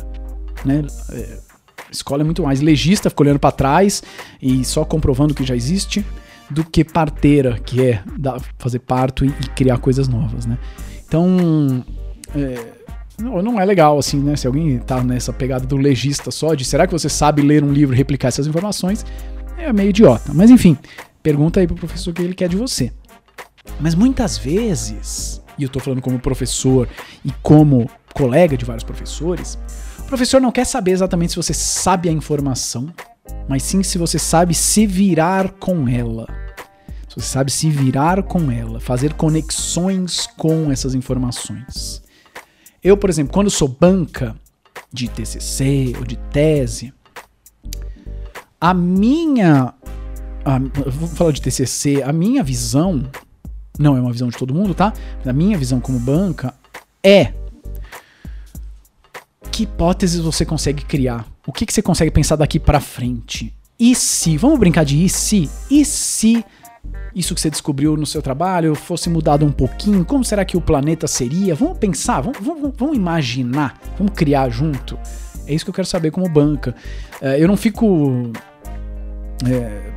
né? 0.65 0.83
É, 1.11 1.39
a 1.87 1.91
escola 1.91 2.21
é 2.21 2.25
muito 2.25 2.43
mais 2.43 2.61
legista, 2.61 3.09
fica 3.09 3.23
olhando 3.23 3.39
para 3.39 3.51
trás 3.51 4.01
e 4.41 4.63
só 4.63 4.85
comprovando 4.85 5.33
que 5.33 5.43
já 5.43 5.55
existe, 5.55 6.05
do 6.49 6.63
que 6.63 6.83
parteira, 6.83 7.59
que 7.59 7.81
é 7.81 8.03
dar, 8.17 8.41
fazer 8.57 8.79
parto 8.79 9.25
e, 9.25 9.29
e, 9.29 9.49
criar 9.55 9.77
coisas 9.77 10.07
novas, 10.07 10.45
né? 10.45 10.57
Então, 11.05 11.83
é, 12.35 12.80
não, 13.21 13.41
não, 13.41 13.59
é 13.59 13.65
legal, 13.65 13.97
assim, 13.97 14.19
né? 14.19 14.35
Se 14.35 14.47
alguém 14.47 14.79
tá 14.79 15.03
nessa 15.03 15.31
pegada 15.31 15.65
do 15.65 15.77
legista 15.77 16.31
só, 16.31 16.53
de 16.53 16.65
será 16.65 16.87
que 16.87 16.93
você 16.93 17.09
sabe 17.09 17.41
ler 17.41 17.63
um 17.63 17.71
livro 17.71 17.95
e 17.95 17.97
replicar 17.97 18.29
essas 18.29 18.47
informações, 18.47 19.05
é 19.57 19.71
meio 19.71 19.89
idiota. 19.89 20.33
Mas 20.33 20.49
enfim, 20.49 20.77
pergunta 21.21 21.59
aí 21.59 21.67
pro 21.67 21.75
professor 21.75 22.11
o 22.11 22.13
que 22.13 22.21
ele 22.21 22.33
quer 22.33 22.49
de 22.49 22.55
você. 22.55 22.91
Mas 23.79 23.95
muitas 23.95 24.37
vezes, 24.37 25.41
e 25.57 25.63
eu 25.63 25.69
tô 25.69 25.79
falando 25.79 26.01
como 26.01 26.19
professor 26.19 26.87
e 27.23 27.31
como 27.41 27.89
colega 28.13 28.57
de 28.57 28.65
vários 28.65 28.83
professores, 28.83 29.57
o 29.99 30.03
professor 30.03 30.41
não 30.41 30.51
quer 30.51 30.65
saber 30.65 30.91
exatamente 30.91 31.31
se 31.31 31.37
você 31.37 31.53
sabe 31.53 32.09
a 32.09 32.11
informação, 32.11 32.91
mas 33.47 33.63
sim 33.63 33.83
se 33.83 33.97
você 33.97 34.19
sabe 34.19 34.53
se 34.53 34.85
virar 34.85 35.51
com 35.51 35.87
ela. 35.87 36.27
Se 37.07 37.15
você 37.15 37.27
sabe 37.27 37.51
se 37.51 37.69
virar 37.69 38.23
com 38.23 38.49
ela, 38.49 38.79
fazer 38.79 39.13
conexões 39.13 40.27
com 40.37 40.71
essas 40.71 40.95
informações. 40.95 42.01
Eu, 42.83 42.97
por 42.97 43.09
exemplo, 43.09 43.33
quando 43.33 43.49
sou 43.49 43.67
banca 43.67 44.35
de 44.91 45.07
TCC 45.07 45.93
ou 45.97 46.05
de 46.05 46.17
tese, 46.17 46.93
a 48.59 48.73
minha. 48.73 49.73
A, 50.43 50.59
vou 50.89 51.07
falar 51.07 51.31
de 51.31 51.41
TCC, 51.41 52.01
a 52.01 52.11
minha 52.11 52.43
visão, 52.43 53.09
não 53.77 53.95
é 53.95 54.01
uma 54.01 54.11
visão 54.11 54.29
de 54.29 54.37
todo 54.37 54.53
mundo, 54.53 54.73
tá? 54.73 54.93
A 55.23 55.33
minha 55.33 55.57
visão 55.57 55.79
como 55.79 55.99
banca 55.99 56.53
é 57.03 57.33
que 59.51 59.63
hipóteses 59.63 60.19
você 60.19 60.45
consegue 60.45 60.83
criar? 60.83 61.27
O 61.45 61.51
que, 61.51 61.65
que 61.65 61.73
você 61.73 61.81
consegue 61.81 62.09
pensar 62.09 62.35
daqui 62.35 62.59
para 62.59 62.79
frente? 62.79 63.53
E 63.79 63.95
se, 63.95 64.37
vamos 64.37 64.59
brincar 64.59 64.85
de 64.85 65.03
e 65.03 65.09
se? 65.09 65.49
E 65.69 65.83
se 65.83 66.43
isso 67.15 67.35
que 67.35 67.41
você 67.41 67.49
descobriu 67.49 67.97
no 67.97 68.05
seu 68.05 68.21
trabalho 68.21 68.73
fosse 68.75 69.09
mudado 69.09 69.45
um 69.45 69.51
pouquinho? 69.51 70.05
Como 70.05 70.23
será 70.23 70.45
que 70.45 70.55
o 70.55 70.61
planeta 70.61 71.07
seria? 71.07 71.53
Vamos 71.53 71.77
pensar, 71.77 72.21
vamos, 72.21 72.39
vamos, 72.39 72.71
vamos 72.75 72.95
imaginar, 72.95 73.79
vamos 73.97 74.13
criar 74.13 74.49
junto. 74.49 74.97
É 75.45 75.53
isso 75.53 75.65
que 75.65 75.69
eu 75.69 75.75
quero 75.75 75.87
saber 75.87 76.11
como 76.11 76.29
banca. 76.29 76.75
É, 77.21 77.41
eu 77.41 77.47
não 77.47 77.57
fico 77.57 78.31
é, 79.45 79.90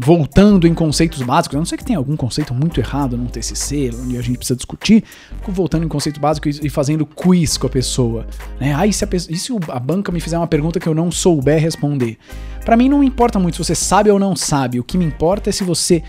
voltando 0.00 0.68
em 0.68 0.72
conceitos 0.72 1.20
básicos, 1.22 1.56
a 1.56 1.58
não 1.58 1.66
ser 1.66 1.76
que 1.76 1.84
tenha 1.84 1.98
algum 1.98 2.16
conceito 2.16 2.54
muito 2.54 2.78
errado 2.78 3.16
num 3.16 3.26
TCC, 3.26 3.90
onde 4.00 4.16
a 4.16 4.22
gente 4.22 4.38
precisa 4.38 4.54
discutir, 4.54 5.02
voltando 5.48 5.84
em 5.84 5.88
conceito 5.88 6.20
básico 6.20 6.48
e, 6.48 6.70
fazendo 6.70 7.04
quiz 7.04 7.58
com 7.58 7.66
a 7.66 7.70
pessoa. 7.70 8.24
Né? 8.60 8.72
Ah, 8.72 8.86
e 8.86 8.92
se 8.92 9.04
a, 9.04 9.08
e 9.12 9.36
se 9.36 9.52
a 9.68 9.80
banca 9.80 10.12
me 10.12 10.20
fizer 10.20 10.38
uma 10.38 10.46
pergunta 10.46 10.78
que 10.78 10.88
eu 10.88 10.94
não 10.94 11.10
souber 11.10 11.60
responder? 11.60 12.16
Para 12.64 12.76
mim 12.76 12.88
não 12.88 13.02
importa 13.02 13.40
muito 13.40 13.56
se 13.56 13.64
você 13.64 13.74
sabe 13.74 14.08
ou 14.08 14.20
não 14.20 14.36
sabe, 14.36 14.78
o 14.78 14.84
que 14.84 14.96
me 14.96 15.04
importa 15.04 15.50
é 15.50 15.52
se 15.52 15.64
você 15.64 16.04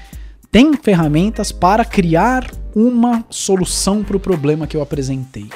tem 0.51 0.75
ferramentas 0.75 1.51
para 1.51 1.83
criar 1.83 2.47
uma 2.75 3.25
solução 3.27 4.03
para 4.03 4.17
o 4.17 4.19
problema 4.19 4.67
que 4.67 4.77
eu 4.77 4.83
apresentei. 4.83 5.49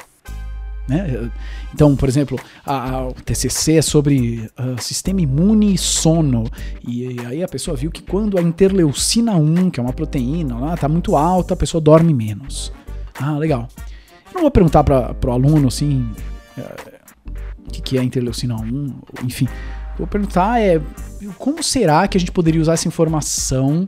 Né? 0.88 1.30
Então, 1.72 1.96
por 1.96 2.08
exemplo, 2.08 2.38
a, 2.64 2.90
a, 2.90 3.08
o 3.08 3.14
TCC 3.14 3.76
é 3.76 3.82
sobre 3.82 4.50
uh, 4.58 4.80
sistema 4.80 5.20
imune 5.20 5.74
e 5.74 5.78
sono. 5.78 6.44
E, 6.86 7.14
e, 7.14 7.26
aí 7.26 7.42
a 7.42 7.48
pessoa 7.48 7.76
viu 7.76 7.90
que 7.90 8.02
quando 8.02 8.38
a 8.38 8.42
interleucina 8.42 9.34
1, 9.34 9.70
que 9.70 9.80
é 9.80 9.82
uma 9.82 9.92
proteína, 9.92 10.58
lá 10.58 10.74
está 10.74 10.88
muito 10.88 11.16
alta, 11.16 11.54
a 11.54 11.56
pessoa 11.56 11.80
dorme 11.80 12.12
menos. 12.12 12.72
Ah, 13.18 13.36
legal. 13.38 13.68
Eu 14.26 14.34
não 14.34 14.42
vou 14.42 14.50
perguntar 14.50 14.84
para 14.84 15.14
o 15.26 15.30
aluno 15.30 15.68
assim 15.68 16.06
uh, 16.58 16.62
o 17.66 17.70
que, 17.70 17.80
que 17.80 17.98
é 17.98 18.02
interleucina 18.02 18.54
1, 18.56 18.94
enfim. 19.24 19.48
Vou 19.96 20.06
perguntar 20.06 20.60
é 20.60 20.80
como 21.38 21.62
será 21.62 22.06
que 22.08 22.18
a 22.18 22.20
gente 22.20 22.32
poderia 22.32 22.60
usar 22.60 22.74
essa 22.74 22.88
informação 22.88 23.86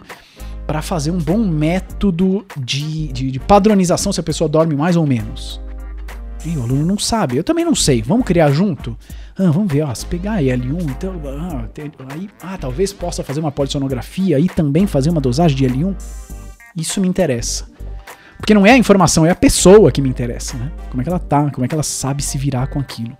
para 0.67 0.81
fazer 0.81 1.11
um 1.11 1.19
bom 1.19 1.39
método 1.39 2.45
de, 2.57 3.09
de, 3.09 3.31
de 3.31 3.41
padronização 3.41 4.13
se 4.13 4.21
a 4.21 4.23
pessoa 4.23 4.49
dorme 4.49 4.75
mais 4.75 4.97
ou 4.97 5.07
menos. 5.07 5.61
E 6.47 6.57
o 6.57 6.63
aluno 6.63 6.87
não 6.87 6.97
sabe, 6.97 7.37
eu 7.37 7.43
também 7.43 7.65
não 7.65 7.75
sei. 7.75 8.01
Vamos 8.01 8.25
criar 8.25 8.53
junto? 8.53 8.97
Ah, 9.37 9.51
vamos 9.51 9.73
ver, 9.73 9.83
ó, 9.83 9.93
se 9.93 10.07
pegar 10.07 10.41
L1, 10.41 10.81
então, 10.91 11.21
ah, 11.27 11.67
tem, 11.75 11.91
aí, 12.09 12.31
ah, 12.41 12.57
talvez 12.57 12.93
possa 12.93 13.25
fazer 13.25 13.41
uma 13.41 13.51
polissonografia 13.51 14.39
e 14.39 14.49
também 14.49 14.87
fazer 14.87 15.11
uma 15.11 15.21
dosagem 15.21 15.57
de 15.57 15.67
L1. 15.67 15.97
Isso 16.77 17.01
me 17.01 17.09
interessa. 17.09 17.67
Porque 18.37 18.55
não 18.55 18.65
é 18.65 18.71
a 18.71 18.77
informação, 18.77 19.27
é 19.27 19.31
a 19.31 19.35
pessoa 19.35 19.91
que 19.91 20.01
me 20.01 20.09
interessa, 20.09 20.57
né? 20.57 20.71
Como 20.89 21.01
é 21.01 21.05
que 21.05 21.11
ela 21.11 21.19
tá, 21.19 21.51
como 21.51 21.65
é 21.65 21.69
que 21.69 21.75
ela 21.75 21.83
sabe 21.83 22.23
se 22.23 22.39
virar 22.39 22.69
com 22.69 22.79
aquilo. 22.79 23.17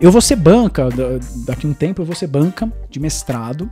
Eu 0.00 0.10
vou 0.10 0.22
ser 0.22 0.36
banca, 0.36 0.88
daqui 1.44 1.66
a 1.66 1.68
um 1.68 1.74
tempo 1.74 2.00
eu 2.00 2.06
vou 2.06 2.14
ser 2.14 2.28
banca 2.28 2.72
de 2.88 2.98
mestrado 2.98 3.70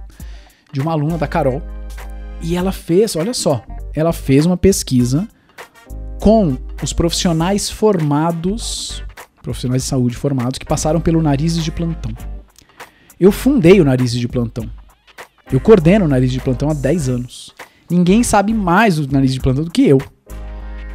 de 0.71 0.81
uma 0.81 0.93
aluna 0.93 1.17
da 1.17 1.27
Carol. 1.27 1.63
E 2.43 2.55
ela 2.55 2.71
fez, 2.71 3.17
olha 3.17 3.33
só, 3.33 3.65
ela 3.95 4.13
fez 4.13 4.45
uma 4.45 4.59
pesquisa 4.59 5.27
com 6.27 6.59
os 6.83 6.93
profissionais 6.93 7.71
formados, 7.71 9.01
profissionais 9.41 9.83
de 9.85 9.89
saúde 9.89 10.17
formados, 10.17 10.59
que 10.59 10.67
passaram 10.67 11.01
pelo 11.01 11.23
Narizes 11.23 11.63
de 11.63 11.71
Plantão. 11.71 12.13
Eu 13.21 13.31
fundei 13.31 13.81
o 13.81 13.85
Narizes 13.85 14.19
de 14.19 14.27
Plantão. 14.27 14.69
Eu 15.53 15.61
coordeno 15.61 16.05
o 16.05 16.09
Narizes 16.09 16.33
de 16.33 16.41
Plantão 16.41 16.69
há 16.69 16.75
10 16.75 17.09
anos. 17.09 17.55
Ninguém 17.89 18.25
sabe 18.25 18.53
mais 18.53 18.97
do 18.97 19.07
Narizes 19.07 19.35
de 19.35 19.41
Plantão 19.41 19.63
do 19.63 19.71
que 19.71 19.87
eu. 19.87 19.99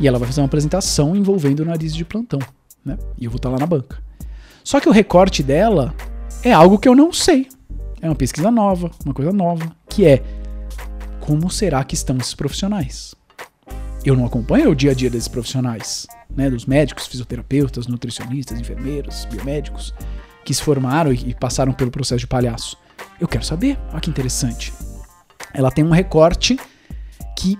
E 0.01 0.05
ela 0.05 0.19
vai 0.19 0.27
fazer 0.27 0.41
uma 0.41 0.47
apresentação 0.47 1.15
envolvendo 1.15 1.61
o 1.61 1.65
Narizes 1.65 1.95
de 1.95 2.03
Plantão. 2.03 2.39
Né? 2.83 2.97
E 3.17 3.23
eu 3.23 3.31
vou 3.31 3.37
estar 3.37 3.47
lá 3.47 3.57
na 3.57 3.65
banca. 3.65 4.03
Só 4.65 4.81
que 4.81 4.89
o 4.89 4.91
recorte 4.91 5.41
dela 5.41 5.95
é 6.43 6.51
algo 6.51 6.77
que 6.77 6.89
eu 6.89 6.93
não 6.93 7.13
sei. 7.13 7.47
É 8.01 8.09
uma 8.09 8.15
pesquisa 8.15 8.51
nova, 8.51 8.91
uma 9.05 9.13
coisa 9.13 9.31
nova, 9.31 9.73
que 9.87 10.05
é 10.05 10.21
como 11.21 11.49
será 11.49 11.81
que 11.85 11.95
estão 11.95 12.17
esses 12.17 12.35
profissionais? 12.35 13.15
Eu 14.03 14.15
não 14.15 14.25
acompanho 14.25 14.71
o 14.71 14.75
dia 14.75 14.91
a 14.91 14.93
dia 14.93 15.09
desses 15.09 15.27
profissionais, 15.27 16.07
né, 16.35 16.49
dos 16.49 16.65
médicos, 16.65 17.07
fisioterapeutas, 17.07 17.87
nutricionistas, 17.87 18.59
enfermeiros, 18.59 19.25
biomédicos, 19.25 19.93
que 20.43 20.53
se 20.53 20.61
formaram 20.61 21.11
e 21.13 21.35
passaram 21.35 21.71
pelo 21.71 21.91
processo 21.91 22.19
de 22.19 22.27
palhaço. 22.27 22.77
Eu 23.19 23.27
quero 23.27 23.45
saber, 23.45 23.77
olha 23.91 23.99
que 23.99 24.09
interessante. 24.09 24.73
Ela 25.53 25.71
tem 25.71 25.83
um 25.83 25.91
recorte 25.91 26.59
que. 27.37 27.57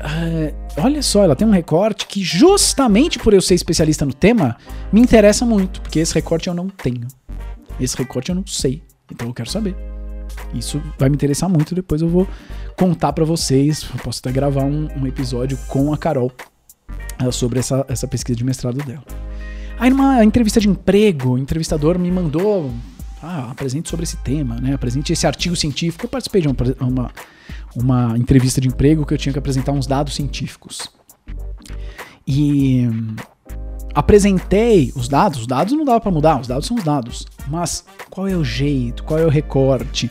Uh, 0.00 0.54
olha 0.78 1.02
só, 1.02 1.24
ela 1.24 1.36
tem 1.36 1.46
um 1.46 1.50
recorte 1.50 2.06
que, 2.06 2.22
justamente 2.22 3.18
por 3.18 3.34
eu 3.34 3.40
ser 3.40 3.54
especialista 3.54 4.06
no 4.06 4.14
tema, 4.14 4.56
me 4.92 5.00
interessa 5.00 5.44
muito, 5.44 5.80
porque 5.80 5.98
esse 5.98 6.14
recorte 6.14 6.48
eu 6.48 6.54
não 6.54 6.68
tenho. 6.68 7.06
Esse 7.78 7.96
recorte 7.96 8.30
eu 8.30 8.34
não 8.34 8.46
sei, 8.46 8.82
então 9.10 9.28
eu 9.28 9.34
quero 9.34 9.48
saber. 9.48 9.74
Isso 10.54 10.82
vai 10.98 11.08
me 11.08 11.14
interessar 11.14 11.48
muito. 11.48 11.74
Depois 11.74 12.02
eu 12.02 12.08
vou 12.08 12.26
contar 12.80 13.12
para 13.12 13.26
vocês. 13.26 13.84
Posso 14.02 14.20
até 14.20 14.32
gravar 14.32 14.64
um, 14.64 14.88
um, 14.96 15.06
episódio 15.06 15.58
com 15.68 15.92
a 15.92 15.98
Carol 15.98 16.32
uh, 17.22 17.30
sobre 17.30 17.58
essa, 17.58 17.84
essa 17.90 18.08
pesquisa 18.08 18.38
de 18.38 18.42
mestrado 18.42 18.78
dela. 18.78 19.04
Aí 19.78 19.90
numa 19.90 20.24
entrevista 20.24 20.58
de 20.58 20.66
emprego, 20.66 21.32
o 21.32 21.38
entrevistador 21.38 21.98
me 21.98 22.10
mandou. 22.10 22.72
Ah, 23.22 23.50
apresente 23.50 23.90
sobre 23.90 24.04
esse 24.04 24.16
tema, 24.16 24.56
né? 24.56 24.72
Apresente 24.72 25.12
esse 25.12 25.26
artigo 25.26 25.54
científico. 25.54 26.06
Eu 26.06 26.08
participei 26.08 26.40
de 26.40 26.48
uma, 26.48 26.56
uma, 26.80 27.10
uma 27.76 28.16
entrevista 28.16 28.62
de 28.62 28.68
emprego 28.68 29.04
que 29.04 29.12
eu 29.12 29.18
tinha 29.18 29.34
que 29.34 29.38
apresentar 29.38 29.72
uns 29.72 29.86
dados 29.86 30.14
científicos. 30.14 30.90
E 32.26 32.88
apresentei 33.94 34.90
os 34.96 35.06
dados, 35.06 35.40
os 35.40 35.46
dados 35.46 35.74
não 35.74 35.84
dava 35.84 36.00
para 36.00 36.10
mudar, 36.10 36.40
os 36.40 36.48
dados 36.48 36.66
são 36.66 36.78
os 36.78 36.82
dados. 36.82 37.26
Mas 37.46 37.84
qual 38.08 38.26
é 38.26 38.34
o 38.34 38.42
jeito, 38.42 39.04
qual 39.04 39.18
é 39.18 39.26
o 39.26 39.28
recorte? 39.28 40.10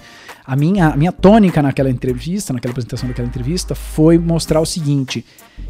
A 0.50 0.56
minha, 0.56 0.88
a 0.88 0.98
minha 0.98 1.12
tônica 1.12 1.62
naquela 1.62 1.92
entrevista, 1.92 2.52
naquela 2.52 2.72
apresentação 2.72 3.08
daquela 3.08 3.28
entrevista, 3.28 3.76
foi 3.76 4.18
mostrar 4.18 4.60
o 4.60 4.66
seguinte: 4.66 5.24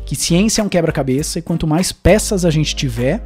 que 0.06 0.16
ciência 0.16 0.62
é 0.62 0.64
um 0.64 0.70
quebra-cabeça 0.70 1.38
e 1.38 1.42
quanto 1.42 1.68
mais 1.68 1.92
peças 1.92 2.46
a 2.46 2.50
gente 2.50 2.74
tiver, 2.74 3.22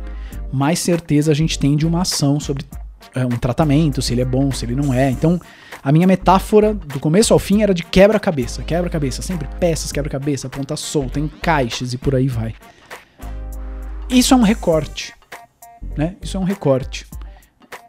mais 0.51 0.79
certeza 0.79 1.31
a 1.31 1.35
gente 1.35 1.59
tem 1.59 1.77
de 1.77 1.85
uma 1.85 2.01
ação 2.01 2.39
sobre 2.39 2.65
é, 3.13 3.23
um 3.23 3.37
tratamento, 3.37 4.01
se 4.01 4.15
ele 4.15 4.21
é 4.21 4.25
bom, 4.25 4.51
se 4.51 4.65
ele 4.65 4.73
não 4.73 4.91
é. 4.91 5.11
Então, 5.11 5.39
a 5.83 5.91
minha 5.91 6.07
metáfora 6.07 6.73
do 6.73 6.99
começo 6.99 7.33
ao 7.33 7.37
fim 7.37 7.61
era 7.61 7.71
de 7.71 7.83
quebra-cabeça. 7.83 8.63
Quebra-cabeça, 8.63 9.21
sempre 9.21 9.47
peças, 9.59 9.91
quebra-cabeça, 9.91 10.49
ponta 10.49 10.75
solta, 10.75 11.19
encaixes 11.19 11.93
e 11.93 11.99
por 11.99 12.15
aí 12.15 12.27
vai. 12.27 12.55
Isso 14.09 14.33
é 14.33 14.37
um 14.37 14.41
recorte, 14.41 15.13
né? 15.95 16.15
Isso 16.19 16.35
é 16.35 16.39
um 16.39 16.45
recorte. 16.45 17.05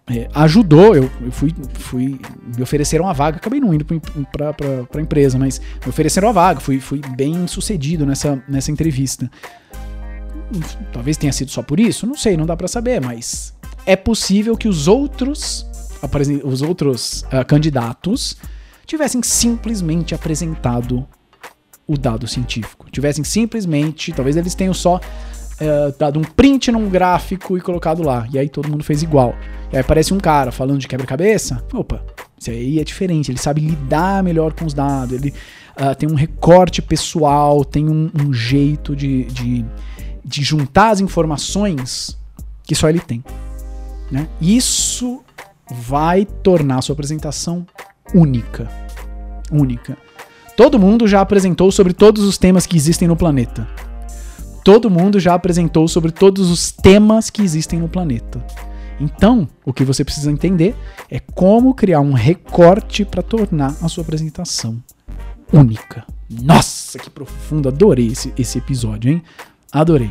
É, 0.06 0.28
ajudou, 0.34 0.94
eu, 0.94 1.10
eu, 1.22 1.32
fui, 1.32 1.54
fui. 1.74 2.20
Me 2.54 2.62
ofereceram 2.62 3.06
uma 3.06 3.14
vaga, 3.14 3.38
acabei 3.38 3.58
não 3.58 3.72
indo 3.72 3.86
para 3.86 4.54
a 4.94 5.00
empresa, 5.00 5.38
mas 5.38 5.60
me 5.82 5.88
ofereceram 5.88 6.28
a 6.28 6.32
vaga, 6.32 6.60
fui, 6.60 6.78
fui 6.78 7.00
bem 7.16 7.46
sucedido 7.46 8.04
nessa, 8.04 8.42
nessa 8.46 8.70
entrevista. 8.70 9.30
Talvez 10.92 11.16
tenha 11.16 11.32
sido 11.32 11.50
só 11.50 11.62
por 11.62 11.80
isso, 11.80 12.06
não 12.06 12.14
sei, 12.14 12.36
não 12.36 12.44
dá 12.44 12.54
para 12.54 12.68
saber, 12.68 13.00
mas 13.00 13.54
é 13.86 13.96
possível 13.96 14.56
que 14.58 14.68
os 14.68 14.88
outros, 14.88 15.66
os 16.44 16.60
outros 16.60 17.22
uh, 17.22 17.44
candidatos 17.46 18.36
tivessem 18.86 19.22
simplesmente 19.22 20.14
apresentado 20.14 21.08
o 21.86 21.96
dado 21.96 22.26
científico. 22.26 22.90
Tivessem 22.90 23.24
simplesmente, 23.24 24.12
talvez 24.12 24.36
eles 24.36 24.54
tenham 24.54 24.74
só 24.74 25.00
uh, 25.60 25.94
dado 25.98 26.18
um 26.18 26.22
print 26.22 26.70
num 26.72 26.88
gráfico 26.88 27.56
e 27.56 27.60
colocado 27.60 28.02
lá. 28.02 28.26
E 28.32 28.38
aí 28.38 28.48
todo 28.48 28.68
mundo 28.68 28.84
fez 28.84 29.02
igual. 29.02 29.34
E 29.72 29.76
aí 29.76 29.80
aparece 29.80 30.12
um 30.14 30.18
cara 30.18 30.50
falando 30.52 30.78
de 30.78 30.88
quebra-cabeça. 30.88 31.62
Opa, 31.72 32.04
isso 32.38 32.50
aí 32.50 32.78
é 32.78 32.84
diferente. 32.84 33.30
Ele 33.30 33.38
sabe 33.38 33.60
lidar 33.60 34.22
melhor 34.22 34.52
com 34.52 34.64
os 34.64 34.74
dados. 34.74 35.14
Ele 35.14 35.34
uh, 35.80 35.94
tem 35.94 36.08
um 36.08 36.14
recorte 36.14 36.82
pessoal, 36.82 37.64
tem 37.64 37.88
um, 37.88 38.10
um 38.24 38.32
jeito 38.32 38.94
de, 38.94 39.24
de, 39.24 39.64
de 40.24 40.42
juntar 40.42 40.90
as 40.90 41.00
informações 41.00 42.18
que 42.62 42.74
só 42.74 42.88
ele 42.88 43.00
tem. 43.00 43.22
Né? 44.10 44.28
Isso 44.40 45.22
vai 45.70 46.24
tornar 46.24 46.78
a 46.78 46.82
sua 46.82 46.92
apresentação 46.92 47.66
única. 48.14 48.68
Única. 49.50 49.96
Todo 50.56 50.78
mundo 50.78 51.08
já 51.08 51.20
apresentou 51.20 51.72
sobre 51.72 51.92
todos 51.92 52.22
os 52.22 52.38
temas 52.38 52.64
que 52.66 52.76
existem 52.76 53.08
no 53.08 53.16
planeta. 53.16 53.66
Todo 54.64 54.90
mundo 54.90 55.20
já 55.20 55.34
apresentou 55.34 55.86
sobre 55.86 56.10
todos 56.10 56.50
os 56.50 56.72
temas 56.72 57.28
que 57.28 57.42
existem 57.42 57.78
no 57.78 57.88
planeta. 57.88 58.42
Então, 58.98 59.46
o 59.62 59.74
que 59.74 59.84
você 59.84 60.02
precisa 60.02 60.32
entender 60.32 60.74
é 61.10 61.20
como 61.20 61.74
criar 61.74 62.00
um 62.00 62.14
recorte 62.14 63.04
para 63.04 63.22
tornar 63.22 63.76
a 63.82 63.88
sua 63.88 64.02
apresentação 64.02 64.82
única. 65.52 66.06
Nossa, 66.30 66.98
que 66.98 67.10
profundo! 67.10 67.68
Adorei 67.68 68.06
esse, 68.06 68.32
esse 68.38 68.56
episódio, 68.56 69.12
hein? 69.12 69.22
Adorei. 69.70 70.10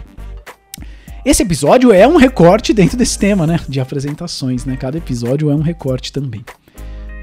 Esse 1.26 1.42
episódio 1.42 1.92
é 1.92 2.08
um 2.08 2.18
recorte 2.18 2.74
dentro 2.74 2.96
desse 2.96 3.18
tema, 3.18 3.48
né? 3.48 3.60
De 3.68 3.80
apresentações, 3.80 4.66
né? 4.66 4.78
Cada 4.78 5.00
episódio 5.00 5.50
é 5.50 5.56
um 5.56 5.62
recorte 5.62 6.14
também. 6.14 6.46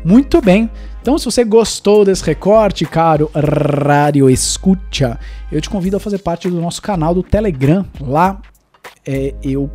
Muito 0.05 0.41
bem. 0.41 0.71
Então, 1.01 1.19
se 1.19 1.25
você 1.25 1.45
gostou 1.45 2.05
desse 2.05 2.25
recorte, 2.25 2.85
caro 2.85 3.31
Rádio 3.35 4.29
Escucha, 4.29 5.19
eu 5.51 5.61
te 5.61 5.71
convido 5.71 5.97
a 5.97 6.01
fazer 6.01 6.19
parte 6.19 6.49
do 6.49 6.61
nosso 6.61 6.83
canal 6.83 7.15
do 7.15 7.23
Telegram. 7.23 7.85
Lá 8.01 8.41
é, 9.07 9.35
eu 9.43 9.71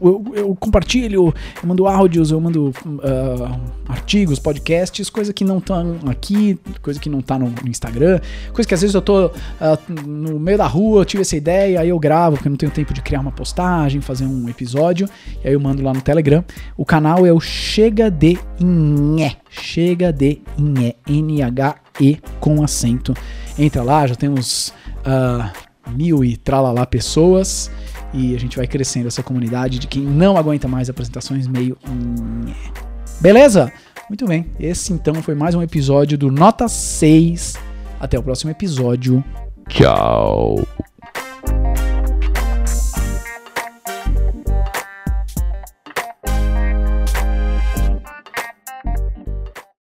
eu, 0.00 0.24
eu, 0.34 0.54
compartilho, 0.56 1.34
eu 1.62 1.68
mando 1.68 1.86
áudios, 1.86 2.30
eu 2.30 2.40
mando 2.40 2.68
uh, 2.68 3.60
artigos, 3.88 4.38
podcasts, 4.38 5.08
coisa 5.10 5.32
que 5.32 5.44
não 5.44 5.58
estão 5.58 5.98
aqui, 6.06 6.58
coisa 6.80 6.98
que 6.98 7.08
não 7.08 7.20
tá 7.20 7.38
no, 7.38 7.50
no, 7.50 7.68
Instagram, 7.68 8.20
coisa 8.52 8.66
que 8.66 8.74
às 8.74 8.80
vezes 8.80 8.94
eu 8.94 9.02
tô 9.02 9.26
uh, 9.26 9.30
no 10.06 10.38
meio 10.38 10.58
da 10.58 10.66
rua, 10.66 11.00
eu 11.00 11.04
tive 11.04 11.22
essa 11.22 11.36
ideia, 11.36 11.80
aí 11.80 11.88
eu 11.88 11.98
gravo, 11.98 12.36
porque 12.36 12.48
eu 12.48 12.50
não 12.50 12.56
tenho 12.56 12.72
tempo 12.72 12.92
de 12.92 13.02
criar 13.02 13.20
uma 13.20 13.32
postagem, 13.32 14.00
fazer 14.00 14.24
um 14.24 14.48
episódio, 14.48 15.08
e 15.44 15.48
aí 15.48 15.54
eu 15.54 15.60
mando 15.60 15.82
lá 15.82 15.92
no 15.92 16.00
Telegram. 16.00 16.44
O 16.76 16.84
canal 16.84 17.26
é 17.26 17.32
o 17.32 17.40
Chega 17.40 18.10
de 18.10 18.38
Inhé, 18.58 19.36
Chega 19.50 20.12
de 20.12 20.40
Inhé, 20.56 20.94
N-H-E 21.06 22.18
com 22.40 22.62
acento. 22.62 23.14
Entra 23.58 23.82
lá, 23.82 24.06
já 24.06 24.14
temos 24.14 24.72
uh, 25.06 25.90
mil 25.90 26.24
e 26.24 26.36
tralalá 26.36 26.86
pessoas 26.86 27.70
e 28.12 28.34
a 28.34 28.38
gente 28.38 28.56
vai 28.56 28.66
crescendo 28.66 29.08
essa 29.08 29.22
comunidade 29.22 29.78
de 29.78 29.86
quem 29.86 30.02
não 30.02 30.36
aguenta 30.36 30.68
mais 30.68 30.88
apresentações 30.90 31.46
meio. 31.46 31.76
Beleza? 33.20 33.72
Muito 34.08 34.26
bem. 34.26 34.46
Esse 34.58 34.92
então 34.92 35.14
foi 35.22 35.34
mais 35.34 35.54
um 35.54 35.62
episódio 35.62 36.18
do 36.18 36.30
Nota 36.30 36.68
6. 36.68 37.54
Até 37.98 38.18
o 38.18 38.22
próximo 38.22 38.50
episódio. 38.50 39.24
Tchau. 39.68 40.66